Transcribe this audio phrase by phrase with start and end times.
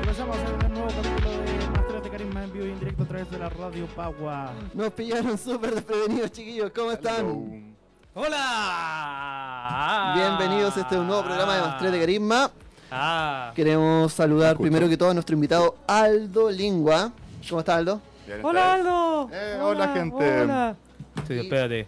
[0.00, 3.06] Comenzamos en el nuevo capítulo de Masteres de Carisma en vivo y en directo a
[3.06, 4.52] través de la radio Pagua.
[4.74, 6.70] Nos pillaron súper desprevenidos, chiquillos.
[6.74, 7.74] ¿Cómo están?
[8.14, 10.12] ¡Hola!
[10.16, 12.50] Bienvenidos a este nuevo programa de Mastrés de Carisma.
[12.90, 13.52] Ah.
[13.54, 14.62] Queremos saludar Escucho.
[14.64, 17.12] primero que todo a nuestro invitado Aldo Lingua.
[17.48, 18.00] ¿Cómo está Aldo?
[18.26, 18.74] Bien, ¡Hola.
[18.74, 19.30] Aldo!
[19.32, 20.42] Eh, hola, gente.
[20.42, 20.76] Hola.
[21.26, 21.86] Sí, espérate.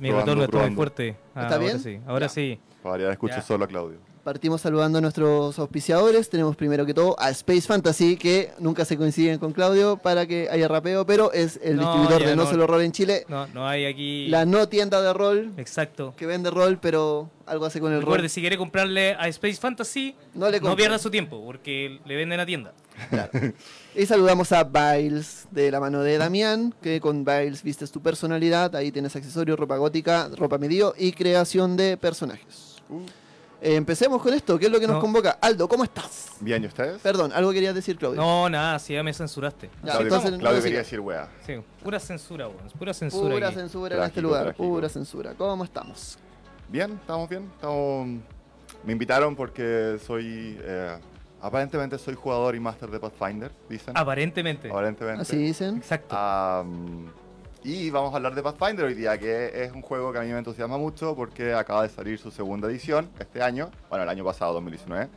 [0.00, 1.16] Mi retorno está muy fuerte.
[1.34, 1.78] Ah, ¿Está ahora bien?
[1.80, 2.30] sí, ahora Ya.
[2.30, 2.58] sí.
[2.86, 3.42] Para variar, escucho Ya.
[3.42, 3.98] solo a Claudio.
[4.22, 6.28] partimos saludando a nuestros auspiciadores.
[6.28, 10.48] Tenemos primero que todo a Space Fantasy, que nunca se coinciden con Claudio para que
[10.50, 12.50] haya rapeo, pero es el No, distribuidor ya de No, no.
[12.50, 13.24] Solo Rol en Chile.
[13.28, 14.26] No, no hay aquí.
[14.28, 16.12] La no tienda de rol Exacto.
[16.16, 18.30] que vende rol, pero algo hace con el Recuerde, rol.
[18.30, 22.40] si quiere comprarle a Space Fantasy, No le no pierda su tiempo, porque le venden
[22.40, 22.72] a tienda.
[23.94, 28.74] Y saludamos a Biles de la mano de Damián, que con Biles vistes tu personalidad,
[28.74, 32.65] ahí tienes accesorios, ropa gótica, ropa medio y creación de personajes.
[32.88, 33.00] Uh.
[33.58, 35.00] Eh, empecemos con esto, ¿qué es lo que nos No.
[35.00, 35.38] convoca?
[35.40, 36.32] Aldo, ¿cómo estás?
[36.40, 37.00] Bien, ¿y ustedes?
[37.00, 38.20] Perdón, algo querías decir, Claudio.
[38.20, 39.68] No, nada, si ya me censuraste.
[39.82, 41.28] Ya, Claudio, entonces, Claudio quería decir wea.
[41.46, 42.68] Sí, pura censura, weón.
[42.78, 43.34] Pura censura.
[43.34, 43.56] Pura aquí.
[43.56, 44.68] censura en este Trágico, lugar, trágico.
[44.68, 45.34] pura censura.
[45.38, 46.18] ¿Cómo estamos?
[46.68, 47.50] Bien, estamos bien.
[47.54, 48.08] Estamos...
[48.84, 50.58] Me invitaron porque soy...
[50.60, 50.98] eh,
[51.40, 53.96] aparentemente soy jugador y máster de Pathfinder, dicen.
[53.96, 54.68] Aparentemente.
[54.68, 55.22] Aparentemente.
[55.22, 55.78] Así dicen.
[55.78, 56.14] Exacto.
[56.14, 57.10] Am,
[57.66, 60.28] y vamos a hablar de Pathfinder hoy día, que es un juego que a mí
[60.28, 64.24] me entusiasma mucho porque acaba de salir su segunda edición este año, bueno, el año
[64.24, 65.08] pasado, 2019.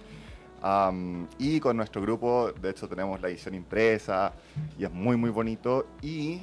[0.64, 4.34] Am, y con nuestro grupo, de hecho, tenemos la edición impresa
[4.80, 5.86] y es muy, muy bonito.
[6.02, 6.42] Y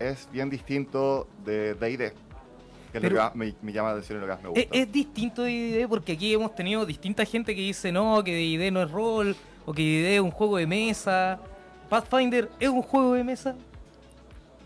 [0.00, 2.14] es bien distinto de D&D, que es
[2.94, 4.60] lo Pero- que más me, me llama la atención y lo que más me gusta.
[4.60, 8.32] Es, es distinto de D&D porque aquí hemos tenido distinta gente que dice no, que
[8.34, 11.38] D&D no es rol, o que D&D es un juego de mesa.
[11.88, 13.54] Pathfinder es un juego de mesa.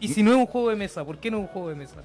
[0.02, 1.74] Y si no es un juego de mesa, ¿por qué no es un juego de
[1.76, 1.96] mesa?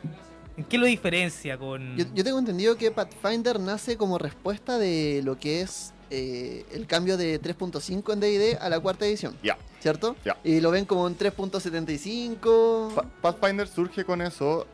[0.56, 1.98] ¿En qué lo diferencia con...?
[1.98, 6.86] Yo, yo tengo entendido que Pathfinder nace como respuesta de lo que es eh, el
[6.88, 9.58] cambio de 3.5 en D&D a la cuarta edición, Ya.
[9.80, 10.16] ¿cierto?
[10.24, 10.38] Ya.
[10.44, 12.94] Y lo ven como un 3.75.
[12.94, 14.66] Pa- Pathfinder surge con eso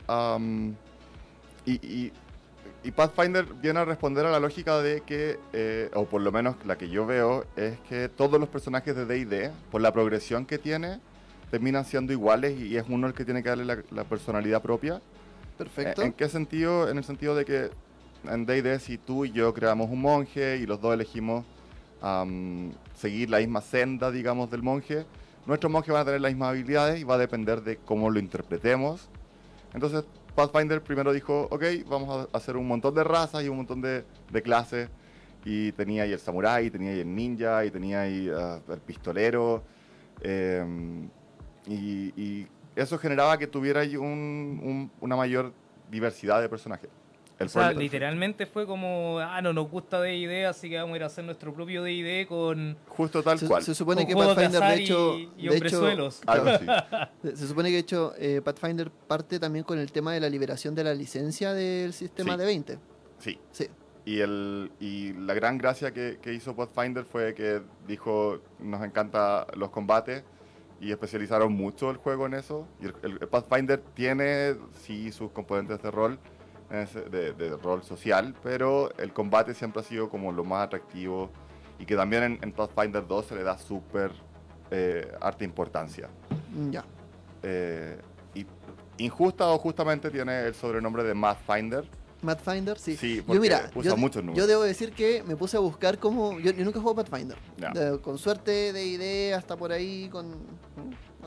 [1.66, 2.12] y-
[2.86, 6.56] y Pathfinder viene a responder a la lógica de que, eh, o por lo menos
[6.66, 10.58] la que yo veo, es que todos los personajes de D&D, por la progresión que
[10.58, 11.00] tiene,
[11.54, 15.00] terminan siendo iguales y es uno el que tiene que darle la, la personalidad propia.
[15.56, 16.02] Perfecto.
[16.02, 16.90] Eh, ¿En qué sentido?
[16.90, 17.70] En el sentido de que
[18.28, 21.46] en D&D si tú y yo creamos un monje y los dos elegimos
[22.02, 25.06] am, seguir la misma senda, digamos, del monje,
[25.46, 28.18] nuestros monjes van a tener las mismas habilidades y va a depender de cómo lo
[28.18, 29.08] interpretemos.
[29.76, 33.80] Entonces Pathfinder primero dijo, ok, vamos a hacer un montón de razas y un montón
[33.80, 34.90] de, de clases.
[35.46, 39.62] Y tenía ahí el samurái, tenía ahí el ninja, y tenía ahí ah, el pistolero.
[40.22, 41.10] em,
[41.68, 45.54] y, y eso generaba que tuviera un- un- una mayor
[45.92, 46.90] diversidad de personajes.
[47.40, 50.98] El o sea, literalmente fue como, ah, no nos gusta D&D, así que vamos a
[50.98, 53.64] ir a hacer nuestro propio D&D con, Justo tal se, cual.
[53.64, 56.12] se supone con que de Pathfinder, de hecho, y, y de hecho,
[57.24, 60.30] se se supone que de hecho eh, Pathfinder parte también con el tema de la
[60.30, 62.40] liberación de la licencia del sistema Sí.
[62.40, 62.80] de 20.
[63.18, 63.40] Sí.
[63.52, 63.68] Sí.
[64.06, 69.48] Y, el, y la gran gracia que, que hizo Pathfinder fue que dijo, nos encanta
[69.56, 70.24] los combates
[70.84, 72.68] y especializaron mucho el juego en eso.
[72.82, 76.20] Y el, el Pathfinder tiene, sí, sus componentes de rol,
[76.70, 81.30] de, de rol social, pero el combate siempre ha sido como lo más atractivo
[81.80, 84.12] y que también en, en Pathfinder 2 se le da súper
[84.72, 86.10] eh, harta importancia.
[86.54, 86.84] Mm, Ya.
[87.44, 87.98] Eh,
[88.36, 88.46] y
[88.98, 91.88] injusta o justamente tiene el sobrenombre de Mathfinder.
[92.24, 92.96] Pathfinder, sí.
[92.98, 93.96] Sí, yo mira, usa
[94.34, 96.40] yo, debo decir que me puse a buscar cómo.
[96.40, 97.38] Yo, yo nunca juego Pathfinder.
[97.76, 100.36] Eh, con suerte de idea hasta por ahí, con.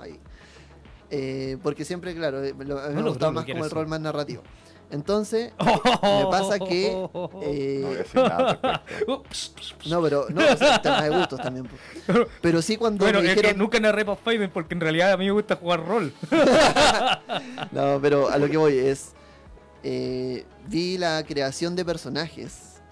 [0.01, 0.19] Ahí.
[1.11, 3.87] Eh, porque siempre, claro, eh, lo- a mí No me gustaba más como el rol
[3.87, 4.43] más narrativo.
[4.89, 5.53] Entonces,
[6.03, 6.93] me pasa que.
[6.93, 9.23] No voy a decir nada al respecto.
[9.89, 10.27] no, pero.
[10.31, 11.69] No, o sea, tema de gustos también.
[12.41, 13.59] Pero sí, cuando Bueno, me es que dijeron.
[13.59, 16.13] nunca narré Pathfinder porque en realidad a mí me gusta jugar rol.
[17.73, 19.13] No, pero a lo que voy es.
[19.88, 22.83] Eh, vi la creación de personajes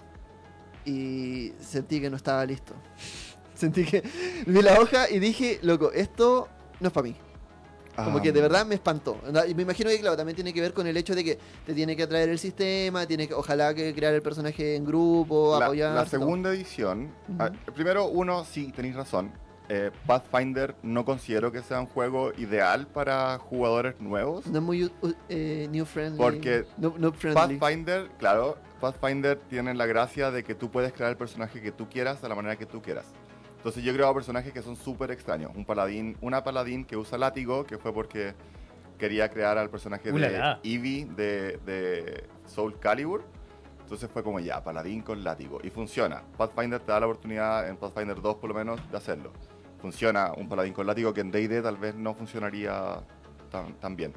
[0.85, 2.73] y sentí que no estaba listo.
[3.53, 4.01] Sentí que
[4.45, 6.47] vi la hoja y dije, loco, esto
[6.79, 7.15] no es para mí.
[7.95, 9.17] Como que de Ah, verdad me espantó.
[9.47, 11.73] Y me imagino que, claro, también tiene que ver con el hecho de que te
[11.73, 15.95] tiene que atraer el sistema, tiene que, ojalá que crear el personaje en grupo, apoyar.
[15.95, 19.31] la segunda edición, ah, primero uno, sí, tenéis razón.
[19.69, 24.45] Eh, Pathfinder no considero que sea un juego ideal para jugadores nuevos.
[24.47, 26.17] No es muy uh, eh, new friendly.
[26.17, 27.57] Porque no, no friendly.
[27.57, 31.89] Pathfinder, claro, Pathfinder tiene la gracia de que tú puedes crear el personaje que tú
[31.89, 33.05] quieras de la manera que tú quieras.
[33.57, 35.51] Entonces yo he creado personajes que son súper extraños.
[35.55, 38.35] Un paladín, una paladín que usa látigo, que fue porque
[38.99, 40.57] quería crear al personaje de.
[40.63, 43.23] Eevee de, de Soul Calibur.
[43.81, 45.59] Entonces fue como ya, paladín con látigo.
[45.63, 46.23] Y funciona.
[46.37, 49.31] Pathfinder te da la oportunidad, en Pathfinder 2 por lo menos, de hacerlo.
[49.89, 53.03] Funciona un paladín con látigo que en D&D tal vez no funcionaría
[53.51, 54.13] tan, tan bien.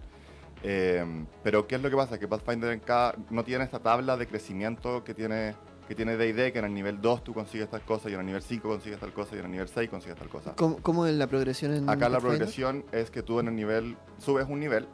[0.62, 1.04] Eh,
[1.42, 2.18] pero ¿qué es lo que pasa?
[2.18, 5.54] Que Pathfinder en cada, no tiene esta tabla de crecimiento que tiene
[5.86, 8.26] que tiene D&D, que en el nivel 2 tú consigues tal cosa, y en el
[8.26, 10.54] nivel 5 consigues tal cosa, y en el nivel 6 consigues tal cosa.
[10.56, 12.38] ¿Cómo, cómo es la progresión en Acá la Pathfinder?
[12.38, 14.88] progresión es que tú en el nivel, subes un nivel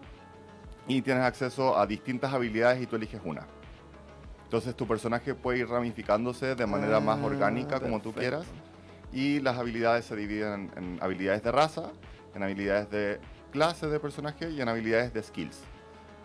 [0.89, 3.47] y tienes acceso a distintas habilidades y tú eliges una.
[4.43, 8.39] Entonces tu personaje puede ir ramificándose de manera más Ah, orgánica como tú perfecto.
[8.41, 8.47] quieras
[9.15, 11.93] y las habilidades se dividen en, en habilidades de raza,
[12.35, 13.21] en habilidades de
[13.53, 15.63] clase de personaje y en habilidades de skills.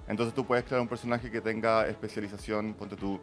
[0.08, 3.20] Entonces tú puedes crear un personaje que tenga especialización, ponte tú,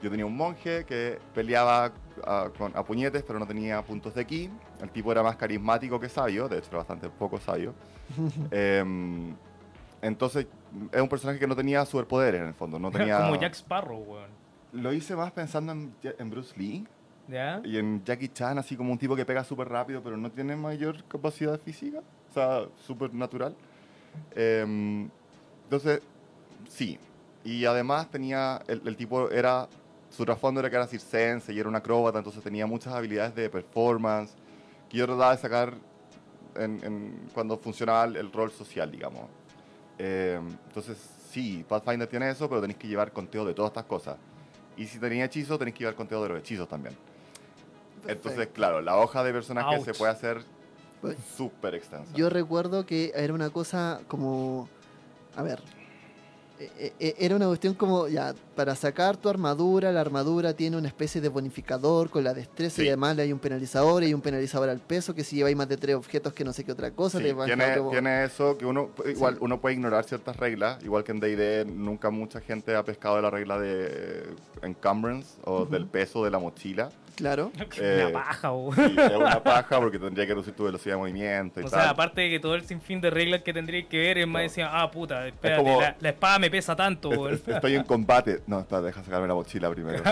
[0.00, 1.92] yo tenía un monje que peleaba
[2.24, 4.50] ah, con, a puñetes pero no tenía puntos de ki,
[4.80, 7.74] el tipo era más carismático que sabio, de hecho era bastante poco sabio.
[8.52, 9.34] Em,
[10.00, 10.46] entonces
[10.92, 13.18] es un personaje que no tenía superpoderes en el fondo, no tenía...
[13.18, 14.30] Como Jack Sparrow, weón.
[14.72, 16.86] Lo hice más pensando en Bruce Lee
[17.64, 20.54] Y en Jackie Chan, así como un tipo que pega súper rápido, pero no tiene
[20.56, 22.00] mayor capacidad física,
[22.30, 23.54] o sea, súper natural.
[24.34, 25.08] Em,
[25.64, 26.00] entonces,
[26.68, 26.98] sí.
[27.44, 29.68] Y además tenía, el, el tipo era,
[30.10, 33.48] su trasfondo era que era circense y era un acróbata, entonces tenía muchas habilidades de
[33.50, 34.32] performance
[34.88, 35.74] que yo trataba de sacar
[36.56, 39.24] en, en- cuando funcionaba el, el rol social, digamos.
[39.98, 40.98] Em, entonces,
[41.30, 44.16] sí, Pathfinder tiene eso, pero tenéis que llevar conteo de todas estas cosas.
[44.76, 46.94] Y si tenía hechizo, tenéis que llevar conteo de los hechizos también.
[48.08, 48.54] Entonces, Perfecto.
[48.54, 49.98] claro, la hoja de personaje se Ouch.
[49.98, 50.38] puede hacer
[51.00, 52.12] Pues, súper extensa.
[52.14, 54.68] Yo recuerdo que era una cosa como.
[55.36, 55.60] A ver.
[56.58, 60.88] e- e- Era una cuestión como, ya, para sacar tu armadura, la armadura tiene una
[60.88, 62.88] especie de bonificador con la destreza y Sí.
[62.88, 65.68] además le hay un penalizador y hay un penalizador al peso que si lleváis más
[65.68, 68.56] de tres objetos que no sé qué otra cosa, Sí, te tiene, otro- tiene eso
[68.56, 72.74] que uno igual uno puede ignorar ciertas reglas, igual que en D&D nunca mucha gente
[72.74, 75.72] ha pescado la regla de eh, encumbrance o Ujú.
[75.72, 76.88] del peso de la mochila.
[77.16, 77.50] Claro.
[77.80, 78.50] Eh, Una paja.
[78.76, 81.80] Sí, es una paja porque tendría que reducir tu velocidad de movimiento y O tal.
[81.80, 84.34] sea, aparte de que todo el sinfín de reglas que tendría que ver, es más
[84.40, 84.48] Claro.
[84.48, 88.42] decía, ah, puta, espérate, como- la, la espada me pesa tanto, Es- estoy en combate.
[88.46, 90.02] No, espera, deja sacarme la mochila primero.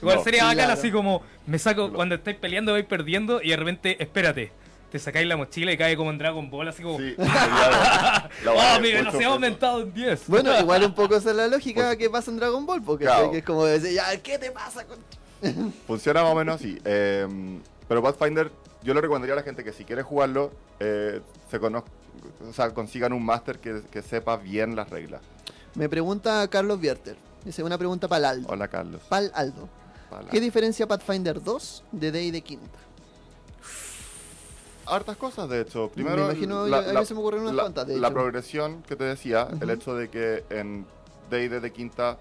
[0.00, 0.24] Igual No.
[0.24, 0.72] sería bacán Claro.
[0.72, 4.52] así como, me saco, cuando estáis peleando vais perdiendo y de repente, espérate,
[4.92, 8.80] te sacáis la mochila y cae como en Dragon Ball, así como, Sí, la ¡Oh,
[8.80, 10.28] mi velocidad ha aumentado en 10!
[10.28, 13.30] Bueno, igual un poco esa es la lógica que pasa en Dragon Ball, porque Claro.
[13.30, 14.98] que es como decir, ya, ¿qué te pasa con.?
[15.86, 16.78] Funciona más o menos así.
[16.84, 17.26] eh,
[17.88, 18.50] pero Pathfinder,
[18.82, 21.20] yo le recomendaría a la gente que si quiere jugarlo, eh,
[21.50, 21.84] se conoz-
[22.48, 25.20] o sea, consigan un máster que, que sepa bien las reglas.
[25.74, 27.16] Me pregunta Carlos Vierter.
[27.44, 28.48] Dice una pregunta para Aldo.
[28.50, 29.00] Hola, Carlos.
[29.08, 29.68] Pal Aldo.
[30.30, 32.78] ¿Qué diferencia Pathfinder 2 de Day de Quinta?
[34.86, 35.90] Hartas cosas, de hecho.
[35.90, 38.14] Primero, Me imagino, a mí se me ocurrieron unas la- cuantas, de la hecho.
[38.14, 40.86] progresión que te decía, el hecho de que en
[41.30, 42.16] D&D de quinta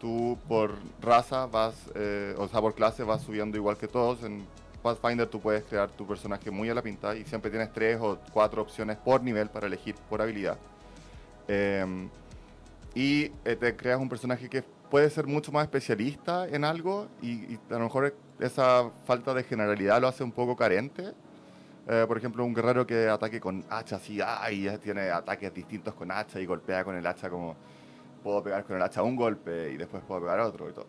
[0.00, 4.22] tú por raza vas, eh, o sea, por clase vas subiendo igual que todos.
[4.22, 4.44] En
[4.82, 8.18] Pathfinder tú puedes crear tu personaje muy a la pinta y siempre tienes tres o
[8.32, 10.58] cuatro opciones por nivel para elegir por habilidad.
[11.48, 12.08] Em,
[12.94, 17.54] y eh, te creas un personaje que puede ser mucho más especialista en algo y,
[17.54, 21.12] y a lo mejor esa falta de generalidad lo hace un poco carente.
[21.86, 25.94] Eh, por ejemplo, un guerrero que ataque con hacha así, ay, ya tiene ataques distintos
[25.94, 27.56] con hacha y golpea con el hacha como
[28.24, 30.86] puedo pegar con el hacha un golpe y después puedo pegar otro y todo.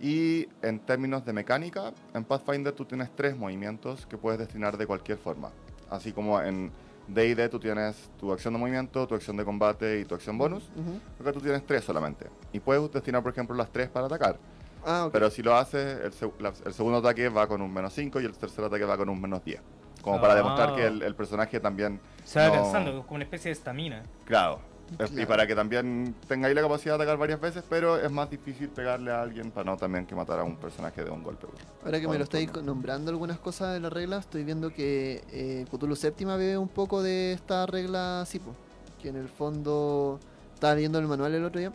[0.00, 4.86] Y en términos de mecánica, en Pathfinder tú tienes tres movimientos que puedes destinar de
[4.86, 5.50] cualquier forma.
[5.88, 6.72] Así como en
[7.06, 10.64] D&D tú tienes tu acción de movimiento, tu acción de combate y tu acción bonus.
[10.76, 10.98] Ujú.
[11.20, 12.26] Acá tú tienes tres solamente.
[12.52, 14.36] Y puedes destinar, por ejemplo, las tres para atacar.
[14.84, 15.12] Ah, ok.
[15.12, 18.20] Pero si lo haces, el, seg- la- el segundo ataque va con un menos 5
[18.20, 19.60] y el tercer ataque va con un menos 10.
[20.00, 20.36] Como para Ah.
[20.36, 22.00] demostrar que el, el personaje también...
[22.24, 24.02] Se va no- cansando, como una especie de estamina.
[24.24, 24.58] Claro.
[25.16, 28.68] Y para que también tengáis la capacidad de atacar varias veces, pero es más difícil
[28.68, 31.46] pegarle a alguien para no también que matar a un personaje de un golpe.
[31.84, 35.22] Ahora que o me lo estáis nombrando algunas cosas de la regla, estoy viendo que
[35.32, 38.54] eh, Cthulhu Séptima bebe un poco de esta regla Sipo.
[39.00, 40.20] Que en el fondo
[40.54, 41.72] estaba leyendo el manual el otro día.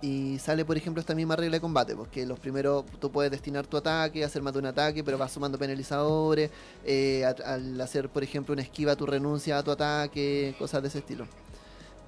[0.00, 3.66] Y sale, por ejemplo, esta misma regla de combate, porque los primeros tú puedes destinar
[3.66, 6.50] tu ataque, hacer más de un ataque, pero vas sumando penalizadores.
[6.84, 10.88] eh, a- al hacer, por ejemplo, una esquiva, tu renuncia a tu ataque, cosas de
[10.88, 11.26] ese estilo.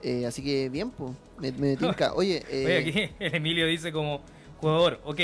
[0.03, 2.13] Eh, así que bien, pues, me, me tinca.
[2.15, 4.21] Oye, eh, Oye, aquí el Emilio dice como,
[4.61, 5.21] jugador, ok,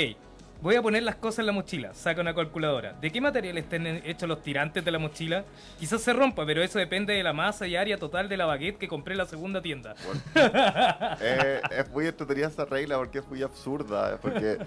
[0.61, 2.93] voy a poner las cosas en la mochila, saca una calculadora.
[2.93, 5.45] ¿De qué material estén hechos los tirantes de la mochila?
[5.79, 8.77] Quizás se rompa, pero eso depende de la masa y área total de la baguette
[8.77, 9.95] que compré en la segunda tienda.
[11.21, 14.17] Eh, es muy entretenida esa regla porque es muy absurda.
[14.21, 14.57] Porque,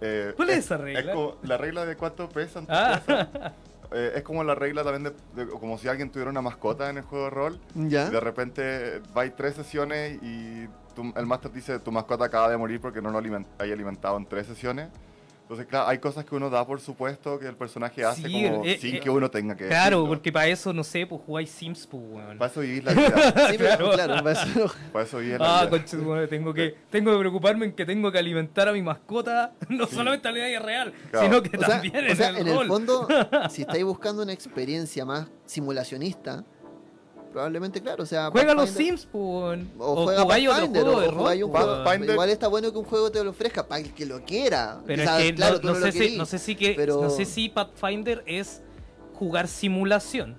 [0.00, 1.00] eh, ¿Cuál es esa regla?
[1.00, 3.52] Es como la regla de cuánto pesan tus Ah.
[3.92, 6.98] Eh, es como la regla también de, de- como si alguien tuviera una mascota en
[6.98, 7.60] el juego de rol.
[7.74, 8.10] ¿ya?
[8.10, 12.80] De repente vais tres sesiones y tu- el máster dice tu mascota acaba de morir
[12.80, 14.88] porque no lo aliment- hay alimentado en tres sesiones.
[15.46, 18.64] Entonces, claro, hay cosas que uno da por supuesto que el personaje hace Sí, como
[18.64, 20.08] eh, sin eh, que uno tenga que Claro, decirlo.
[20.08, 22.36] porque para eso, no sé, pues jugáis Sims, pues, weón.
[22.36, 23.48] Para eso vivir la vida.
[23.50, 25.70] Sí, pero claro, para eso- Para eso vivir la Ah, vida.
[25.70, 28.82] conche, tu madre, tengo que, tengo que preocuparme en que tengo que alimentar a mi
[28.82, 31.26] mascota, no solamente en la vida real, Claro.
[31.26, 33.06] sino que o sea, también o en sea, el en el fondo,
[33.48, 36.44] si estáis buscando una experiencia más simulacionista,
[37.30, 39.70] probablemente, claro, o sea, Juega los Sims, pues, weón.
[39.78, 42.12] O, O, juega Pathfinder, o rol, un juego.
[42.12, 44.80] Igual está bueno que un juego te lo ofrezca para el que lo quiera.
[44.86, 46.56] Pero es que claro, no, tú no no sé lo si, querís, no sé si
[46.56, 48.62] que, pero no sé si Pathfinder es
[49.14, 50.36] jugar simulación.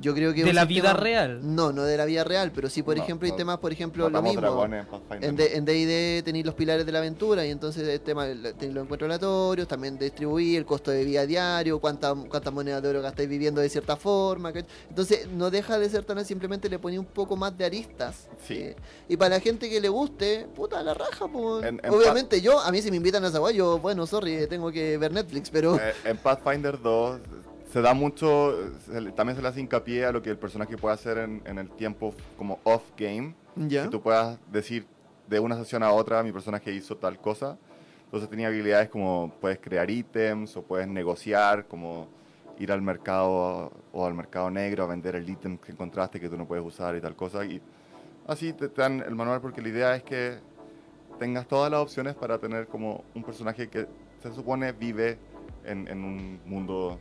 [0.00, 1.40] Yo creo que de la sistema- vida real.
[1.42, 3.72] No, no de la vida real, pero sí, por No, ejemplo, hay no, temas, por
[3.72, 4.40] ejemplo, lo mismo.
[4.40, 4.86] dragones
[5.20, 9.06] en D&D tenéis los pilares de la aventura y entonces el tema tenéis los encuentros
[9.08, 13.60] aleatorios, también distribuir el costo de vida diario, cuántas cuántas monedas de oro gastáis viviendo
[13.60, 14.52] de cierta forma.
[14.88, 18.28] Entonces no deja de ser tan simplemente le ponía un poco más de aristas.
[18.46, 18.54] Sí.
[18.58, 18.76] eh,
[19.08, 21.64] y para la gente que le guste, puta la raja, pues.
[21.64, 24.46] En- en Obviamente yo, a mí si me invitan a esa guay, yo, bueno, sorry,
[24.48, 25.76] tengo que ver Netflix, pero...
[25.76, 27.20] Eh, en Pathfinder 2
[27.70, 30.94] se da mucho, se también se le hace hincapié a lo que el personaje puede
[30.94, 33.34] hacer en, en el tiempo como off-game.
[33.56, 33.84] ya.
[33.84, 34.86] Que tú puedas decir
[35.26, 37.58] de una sesión a otra, mi personaje hizo tal cosa.
[38.04, 42.08] Entonces tenía habilidades como puedes crear ítems o puedes negociar, como
[42.58, 46.36] ir al mercado o al mercado negro a vender el ítem que encontraste que tú
[46.38, 47.44] no puedes usar y tal cosa.
[47.44, 47.60] Y
[48.26, 50.38] así te, te dan el manual porque la idea es que
[51.18, 53.86] tengas todas las opciones para tener como un personaje que
[54.22, 55.18] se supone vive
[55.64, 56.98] en, en un mundo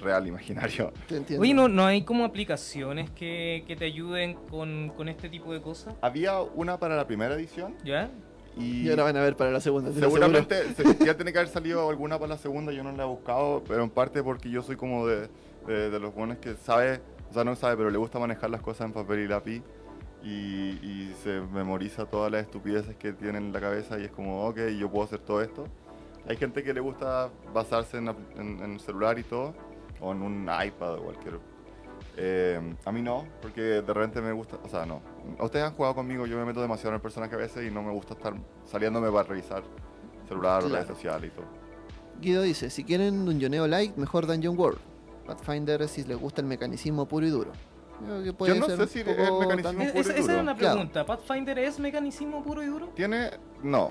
[0.00, 0.92] real, imaginario.
[1.08, 1.42] Te entiendo.
[1.42, 5.60] Oye, ¿no, ¿no hay como aplicaciones que, que te ayuden con, con este tipo de
[5.62, 5.94] cosas?
[6.00, 8.10] Había una para la primera edición ¿Ya?
[8.56, 8.86] y...
[8.86, 9.92] Y ahora van a ver para la segunda.
[9.92, 13.06] Seguramente se- ya tiene que haber salido alguna para la segunda, yo no la he
[13.06, 15.28] buscado, pero en parte porque yo soy como de,
[15.66, 17.00] de, de los buenos que sabe,
[17.30, 19.62] o sea, no sabe, pero le gusta manejar las cosas en papel y lápiz
[20.24, 24.46] y, y se memoriza todas las estupideces que tiene en la cabeza y es como,
[24.46, 25.66] ok, yo puedo hacer todo esto.
[26.28, 29.54] Hay gente que le gusta basarse en, en, en el celular y todo,
[30.00, 31.38] o en un iPad o cualquier...
[32.16, 35.00] Eh, a mí no, porque de repente me gusta, o sea, no.
[35.40, 37.82] Ustedes han jugado conmigo, yo me meto demasiado en el personaje a veces y no
[37.82, 38.34] me gusta estar
[38.66, 39.62] saliéndome para revisar
[40.28, 40.74] celular o Claro.
[40.84, 41.46] redes sociales y todo.
[42.20, 44.78] Guido dice, si quieren Dungeoneo Light, mejor Dungeon World.
[45.26, 47.52] Pathfinder si les gusta el mecanismo puro y duro.
[48.24, 50.12] Que puede Yo no ser sé un si es mecanismo también- Es- puro y esa
[50.12, 50.34] esa duro.
[50.36, 50.74] es una Claro.
[50.74, 51.06] pregunta.
[51.06, 52.88] ¿Pathfinder es mecanismo puro y duro?
[52.94, 53.30] Tiene,
[53.62, 53.90] no,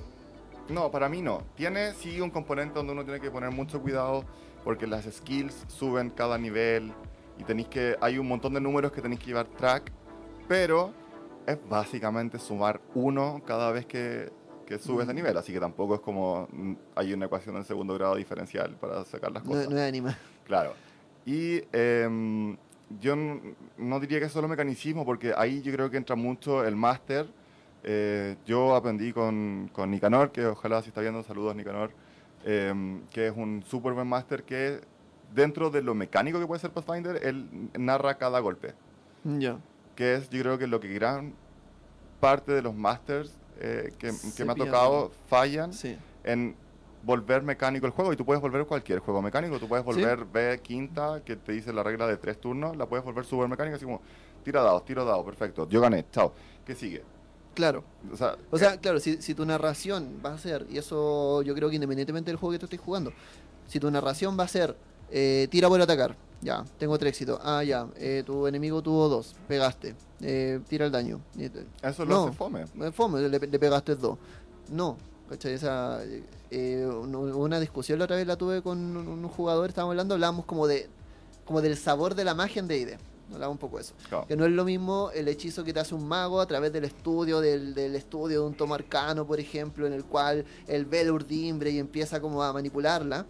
[0.69, 1.43] no, para mí no.
[1.55, 4.23] Tiene sí un componente donde uno tiene que poner mucho cuidado
[4.63, 6.91] porque las skills suben cada nivel
[7.37, 9.91] y tenéis que, hay un montón de números que tenéis que llevar track,
[10.47, 10.91] pero
[11.47, 14.31] es básicamente sumar uno cada vez que,
[14.65, 17.95] que subes de nivel, así que tampoco es como mm, hay una ecuación en segundo
[17.95, 19.69] grado diferencial para sacar las No, cosas.
[19.69, 20.15] no es anime.
[20.45, 20.73] Claro.
[21.25, 22.55] Y em,
[22.99, 26.75] yo no diría que es solo mecanicismo, porque ahí yo creo que entra mucho el
[26.75, 27.27] máster.
[27.83, 31.91] Eh, yo aprendí con, con Nicanor, que ojalá si está viendo, saludos Nicanor,
[32.45, 34.81] em, que es un súper buen máster que
[35.33, 38.73] dentro de lo mecánico que puede ser Pathfinder, él narra cada golpe.
[39.23, 39.57] Ya.
[39.95, 41.33] Que es, yo creo que lo que gran
[42.19, 45.97] parte de los masters eh, que, que me ha tocado fallan Sí.
[46.23, 46.55] en
[47.03, 50.59] volver mecánico el juego y tú puedes volver cualquier juego mecánico, tú puedes volver B
[50.61, 53.85] quinta que te dice la regla de tres turnos, la puedes volver super mecánica así
[53.85, 54.01] como
[54.43, 56.33] tira dados, tiro dados, perfecto, yo gané, chao,
[56.65, 57.03] ¿qué sigue?
[57.53, 57.83] Claro.
[58.11, 61.53] O sea, O sea, claro, si, si tu narración va a ser, y eso yo
[61.53, 63.11] creo que independientemente del juego que tú estés jugando,
[63.67, 64.75] si tu narración va a ser,
[65.11, 69.35] eh, tira por atacar, ya, tengo tres éxitos, ah, ya, eh, tu enemigo tuvo dos,
[69.47, 71.19] pegaste, eh, tira el daño.
[71.83, 72.23] Eso lo no.
[72.27, 72.61] hace fome.
[72.81, 74.17] Eh, Fome, le, le pegaste dos.
[74.69, 74.97] No,
[75.29, 75.53] ¿cachai?
[75.53, 75.99] Esa,
[76.49, 80.13] eh, un- una discusión la otra vez la tuve con un, un jugador, estábamos hablando,
[80.15, 80.87] hablábamos como de
[81.45, 82.97] como del sabor de la magia en D&D.
[83.33, 83.93] Hablaba un poco de eso.
[84.09, 84.27] Claro.
[84.27, 86.83] Que no es lo mismo el hechizo que te hace un mago a través del
[86.83, 91.01] estudio, del, del estudio de un tomo arcano, por ejemplo, en el cual él ve
[91.01, 93.25] el urdimbre y empieza como a manipularla,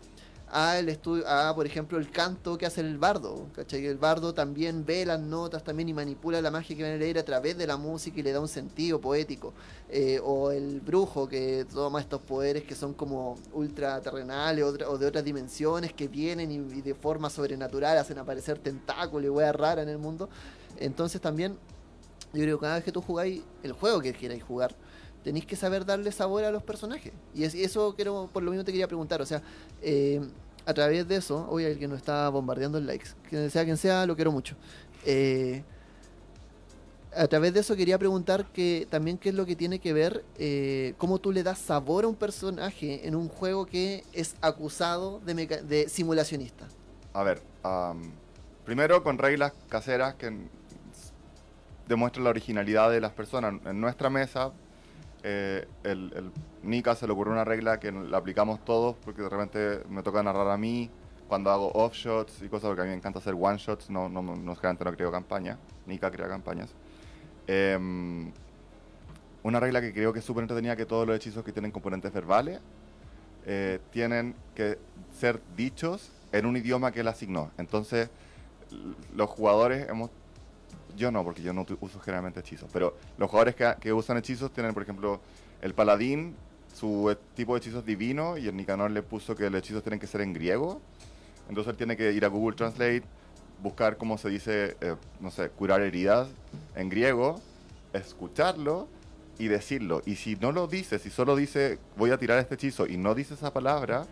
[0.53, 3.85] a el estudio, a por ejemplo el canto que hace el bardo, ¿cachai?
[3.85, 7.17] El bardo también ve las notas también y manipula la magia que viene a leer
[7.19, 9.53] a través de la música y le da un sentido poético.
[9.89, 15.23] Eh, o el brujo que toma estos poderes que son como ultraterrenales o de otras
[15.23, 19.97] dimensiones que vienen y, de forma sobrenatural hacen aparecer tentáculos y weas raras en el
[19.97, 20.29] mundo.
[20.79, 21.57] Entonces también,
[22.33, 24.75] yo creo que cada vez que tú jugáis el juego que queráis jugar,
[25.23, 27.13] tenéis que saber darle sabor a los personajes.
[27.35, 29.41] Y es- eso quiero, por lo mismo te quería preguntar, o sea,
[29.81, 30.19] eh,
[30.65, 34.05] a través de eso, hoy que nos está bombardeando en likes, que sea quien sea,
[34.05, 34.55] lo quiero mucho.
[35.05, 35.63] Eh,
[37.15, 40.23] a través de eso quería preguntar que también qué es lo que tiene que ver,
[40.37, 45.19] eh, cómo tú le das sabor a un personaje en un juego que es acusado
[45.25, 46.67] de, de simulacionista.
[47.13, 48.11] A ver, am,
[48.63, 50.47] primero con reglas caseras que n-
[51.87, 53.55] demuestra la originalidad de las personas.
[53.65, 54.53] En nuestra mesa,
[55.23, 55.67] eh,
[56.63, 60.23] Nika se le ocurrió una regla que la aplicamos todos porque de repente me toca
[60.23, 60.89] narrar a mí
[61.27, 64.21] cuando hago offshots y cosas, porque a mí me encanta hacer one shots, no, no,
[64.21, 66.75] no, no, no creo campaña, Nika crea campañas.
[67.47, 68.31] Em,
[69.43, 72.11] una regla que creo que es súper entretenida que todos los hechizos que tienen componentes
[72.11, 72.59] verbales
[73.45, 74.77] eh, tienen que
[75.17, 77.49] ser dichos en un idioma que él asignó.
[77.57, 78.09] Entonces,
[79.15, 80.09] los jugadores hemos...
[80.97, 84.51] Yo no, porque yo no uso generalmente hechizos, pero los jugadores que, que usan hechizos
[84.51, 85.19] tienen, por ejemplo,
[85.61, 86.35] el paladín,
[86.73, 89.99] su tipo de hechizo es divino, y el Nicanor le puso que los hechizos tienen
[89.99, 90.81] que ser en griego.
[91.49, 93.03] Entonces él tiene que ir a Google Translate,
[93.61, 96.29] buscar cómo se dice, eh, no sé, curar heridas
[96.75, 97.39] en griego,
[97.93, 98.87] escucharlo
[99.37, 100.01] y decirlo.
[100.05, 103.15] Y si no lo dice, si solo dice voy a tirar este hechizo y no
[103.15, 104.05] dice esa palabra,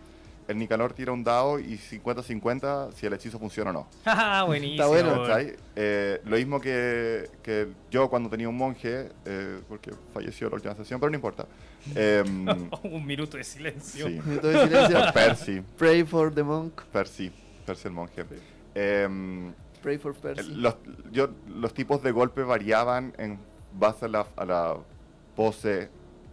[0.50, 3.86] el Nicanor tira un dado y 50-50 si el hechizo funciona o no.
[4.04, 4.82] Ah, buenísimo.
[4.82, 5.22] Está bueno.
[5.22, 5.54] ¿Cachai?
[5.76, 10.74] Eh, lo mismo que, que yo cuando tenía un monje, eh, porque falleció la última
[10.74, 11.46] sesión, pero no importa.
[11.94, 12.46] Em,
[12.82, 14.06] Un minuto de silencio.
[14.06, 14.20] sí.
[14.26, 14.98] Minuto de silencio.
[15.14, 16.82] Percy, Pray for the monk.
[16.92, 17.30] Percy,
[17.64, 18.24] Percy el monje.
[18.74, 19.52] Em,
[19.82, 20.40] Pray for Percy.
[20.40, 20.76] el- los,
[21.10, 23.38] yo, los tipos de golpe variaban en
[23.72, 24.76] base a la, a la
[25.36, 25.88] pose,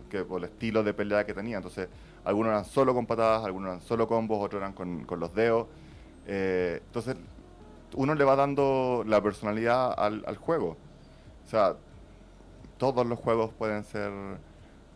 [0.09, 1.57] que, o el estilo de pelea que tenía.
[1.57, 1.88] Entonces,
[2.27, 5.67] algunos eran solo con patadas, algunos eran solo combos, otros eran con, con los dedos.
[6.25, 7.15] Eh, entonces,
[7.96, 10.75] uno le va dando la personalidad al, al juego.
[11.46, 11.77] O sea,
[12.77, 14.12] todos los juegos pueden ser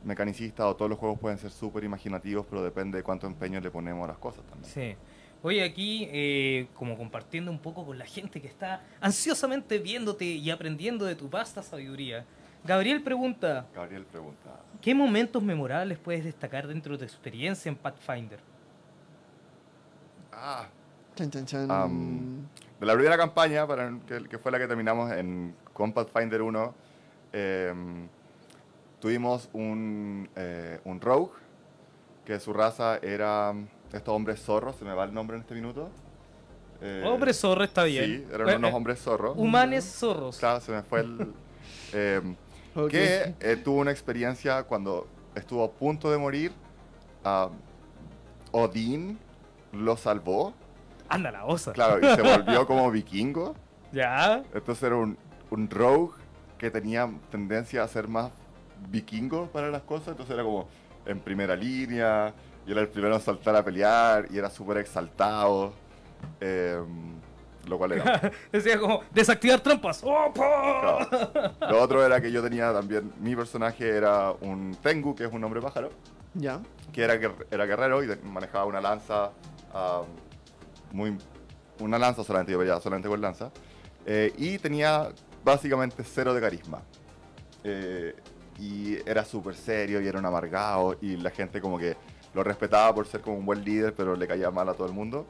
[0.03, 3.71] mecanicistas o todos los juegos pueden ser súper imaginativos, pero depende de cuánto empeño le
[3.71, 4.69] ponemos a las cosas también.
[4.69, 4.95] Sí.
[5.41, 10.51] Oye, aquí, eh, como compartiendo un poco con la gente que está ansiosamente viéndote y
[10.51, 12.25] aprendiendo de tu vasta sabiduría.
[12.65, 14.50] Gabriel pregunta, Gabriel pregunta.
[14.81, 18.39] ¿Qué momentos memorables puedes destacar dentro de tu experiencia en Pathfinder?
[20.33, 20.67] Ah,
[21.15, 21.69] Chan, chan, chan.
[21.71, 22.47] Am,
[22.79, 26.73] de la primera campaña, para, que, que fue la que terminamos en con Pathfinder 1,
[27.33, 28.07] em,
[29.00, 31.31] tuvimos un, eh, un rogue,
[32.25, 33.53] que su raza era
[33.91, 35.89] estos hombres zorros, se me va el nombre en este minuto.
[36.82, 38.06] Eh, Hombre zorro está bien.
[38.06, 39.38] Sí, eran Eh, unos eh, hombres zorros.
[39.38, 40.38] Humanes zorros.
[40.39, 41.34] Claro, se me fue el...
[42.89, 46.51] que eh, tuvo una experiencia cuando estuvo a punto de morir.
[47.23, 47.49] ah,
[48.51, 49.17] Odín
[49.71, 50.53] lo salvó,
[51.07, 51.73] Anda la osa.
[51.73, 53.55] claro, y se volvió como vikingo.
[53.93, 54.41] Ya.
[54.53, 55.17] Entonces era un,
[55.49, 56.13] un rogue
[56.57, 58.31] que tenía tendencia a ser más
[58.89, 60.10] vikingo para las cosas.
[60.10, 60.69] Entonces era como
[61.05, 62.34] en primera línea,
[62.65, 65.73] y era el primero en saltar a pelear, y era súper exaltado.
[66.39, 67.15] em,
[67.67, 68.32] lo cual era.
[68.52, 70.02] Decía como, desactivar trampas.
[70.04, 71.08] ¡Opa!
[71.10, 71.54] claro.
[71.69, 73.12] Lo otro era que yo tenía también.
[73.19, 75.89] Mi personaje era un Tengu, que es un hombre pájaro.
[76.34, 76.62] Ya.
[76.93, 77.19] que era,
[77.52, 79.32] era guerrero y manejaba una lanza
[80.91, 81.17] muy
[81.80, 83.52] una lanza solamente yo peleaba solamente con lanza
[84.06, 85.10] eh, y tenía
[85.43, 86.82] básicamente cero de carisma
[87.63, 88.15] Eh,
[88.60, 91.95] y era súper serio y era un amargado y la gente como que
[92.34, 94.93] lo respetaba por ser como un buen líder pero le caía mal a todo el
[94.93, 95.26] mundo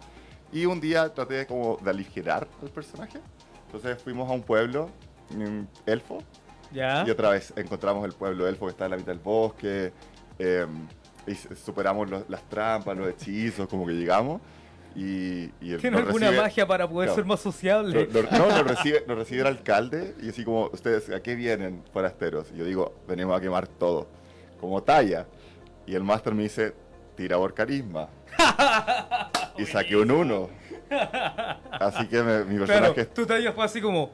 [0.51, 3.19] y un día traté de como de aligerar al personaje
[3.65, 4.89] entonces fuimos a un pueblo
[5.29, 6.21] mm, elfo
[6.71, 7.03] Ya.
[7.07, 9.91] y otra vez encontramos el pueblo elfo que está en la mitad del bosque.
[10.39, 10.65] eh,
[11.27, 14.41] y superamos los- las trampas, los hechizos, como que llegamos.
[14.95, 17.15] Y, y ¿Tiene alguna recibe- magia para poder Claro.
[17.15, 18.07] ser más sociable?
[18.11, 21.35] lo- lo- no, nos recibe, nos recibe el alcalde y así como, ¿ustedes a qué
[21.35, 22.51] vienen, forasteros?
[22.53, 24.07] Y yo digo, venimos a quemar todo,
[24.59, 25.27] como talla.
[25.85, 26.73] Y el máster me dice,
[27.15, 28.09] tira por carisma.
[29.57, 30.49] y saqué un 1.
[31.71, 34.11] Así que me- mi Claro, personaje tu talla fue así como,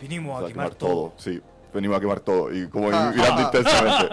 [0.00, 1.12] vinimos a a quemar todo.
[1.16, 1.40] Sí,
[1.72, 2.52] venimos a quemar todo.
[2.54, 3.12] Y como Ah.
[3.14, 4.08] mirando intensamente.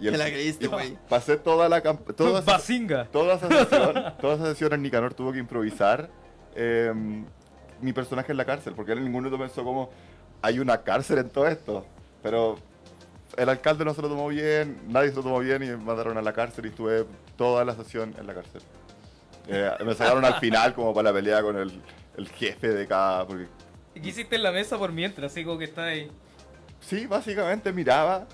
[0.00, 0.96] Y Te la creíste, güey.
[1.08, 5.32] Pasé toda la camp- toda esa, toda esa sesión, toda esa sesión el Nicanor tuvo
[5.32, 6.08] que improvisar
[6.54, 6.92] eh,
[7.80, 9.90] mi personaje en la cárcel, porque él ninguno pensó como
[10.42, 11.86] hay una cárcel en todo esto.
[12.22, 12.56] Pero
[13.36, 16.18] el alcalde no se lo tomó bien, nadie se lo tomó bien y me mandaron
[16.18, 18.60] a la cárcel y estuve toda la sesión en la cárcel.
[19.52, 21.82] Eh, me sacaron al final como para la pelea con el,
[22.16, 23.26] el jefe de cada...
[23.26, 23.46] Porque
[23.94, 25.32] ¿Y qué hiciste en la mesa por mientras?
[25.32, 26.10] Así como que está ahí.
[26.82, 28.26] Sí, básicamente miraba,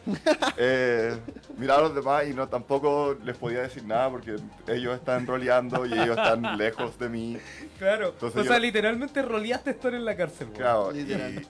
[0.56, 1.18] eh,
[1.56, 4.36] miraba a los demás y no tampoco les podía decir nada porque
[4.68, 7.38] ellos están roleando y ellos están lejos de mí.
[7.76, 8.10] Claro.
[8.10, 10.48] Entonces o yo- sea, literalmente roleaste estar en la cárcel.
[10.54, 11.00] Claro, y,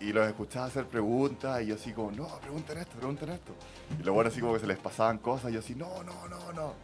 [0.00, 3.52] y los escuchaba hacer preguntas y yo así como, no, pregunten esto, pregunten esto.
[4.00, 6.52] Y luego así como que se les pasaban cosas y yo así, no, no, no,
[6.54, 6.74] no.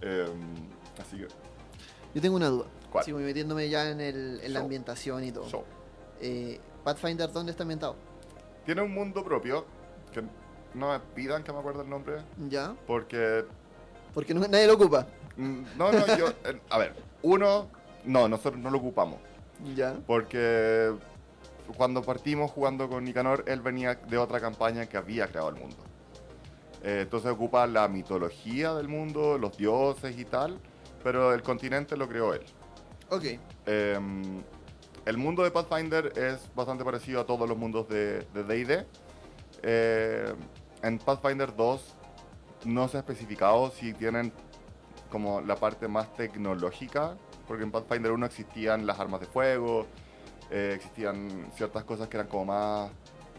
[0.00, 0.26] Eh,
[1.00, 1.26] así que,
[2.14, 2.66] Yo tengo una duda.
[2.90, 3.04] ¿Cuál?
[3.04, 5.48] Sigo metiéndome ya en, el, en la ambientación y todo.
[5.48, 5.64] show.
[6.20, 7.96] Eh, Pathfinder, ¿dónde está ambientado?
[8.66, 9.64] Tiene un mundo propio,
[10.12, 10.22] que
[10.74, 12.16] no me pidan que me acuerde el nombre,
[12.48, 12.74] Ya.
[12.86, 13.44] porque
[14.14, 15.06] Porque no- nadie lo ocupa.
[15.36, 16.28] Mm, No, no, yo.
[16.44, 17.68] eh, a ver, uno,
[18.04, 19.18] no, nosotros no lo ocupamos.
[19.76, 19.94] Ya.
[20.06, 20.92] Porque
[21.76, 25.76] cuando partimos jugando con Nicanor, él venía de otra campaña que había creado el mundo.
[26.82, 30.58] Eh, entonces ocupa la mitología del mundo, los dioses y tal,
[31.02, 32.42] pero el continente lo creó él.
[33.08, 33.24] Ok.
[33.66, 34.42] Em,
[35.06, 38.86] el mundo de Pathfinder es bastante parecido a todos los mundos de D&D.
[39.62, 40.34] Eh,
[40.82, 41.94] en Pathfinder 2
[42.64, 44.32] no se ha especificado si tienen
[45.10, 47.16] como la parte más tecnológica,
[47.48, 49.86] porque en Pathfinder 1 existían las armas de fuego,
[50.50, 52.90] eh, existían ciertas cosas que eran como más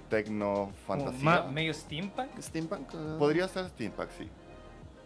[0.09, 1.43] tecno fantasía.
[1.43, 2.37] medio steampunk.
[2.39, 2.89] Steampunk.
[2.93, 3.15] ah.
[3.17, 4.29] Podría ser steampunk, sí.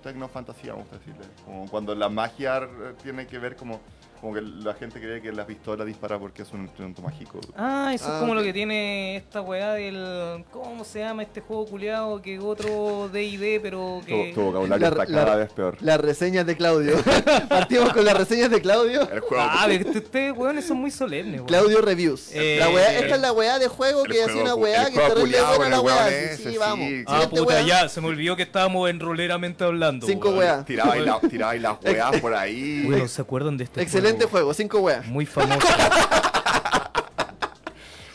[0.06, 1.26] Tecno fantasía, vamos a decirle.
[1.44, 3.82] Como cuando la magia eh, tiene que ver como,
[4.26, 7.40] como que la gente cree que la pistola dispara porque es un instrumento mágico.
[7.56, 8.38] Ah, eso Ah, es como ok.
[8.40, 10.44] lo que tiene esta weá del.
[10.52, 12.20] ¿Cómo se llama este juego culiado?
[12.24, 14.32] Que otro DD, pero Tu, que.
[14.34, 15.78] tu vocabulario La- está la- cada vez peor.
[15.82, 16.96] Las reseñas de Claudio.
[17.50, 19.02] Partimos con las reseñas de Claudio.
[19.12, 19.44] El juego.
[19.48, 21.46] Ah, pero ustedes, weones, son muy solemnes, weón.
[21.48, 22.32] Claudio Reviews.
[22.34, 25.58] Eh, la weá, esta es la weá de juego que hacía una weá que culiao
[25.58, 26.10] buena la weá.
[26.36, 26.90] Sí, sí, vamos.
[27.06, 27.62] Ah, puta, weá.
[27.62, 30.08] ya, se me olvidó que estábamos en roleramente hablando.
[30.08, 30.58] Cinco weá.
[30.58, 32.84] La, tirabais las weas por ahí.
[32.88, 35.06] Bueno, ¿se acuerdan de este Excelente juego, cinco weas.
[35.06, 35.68] Muy famoso.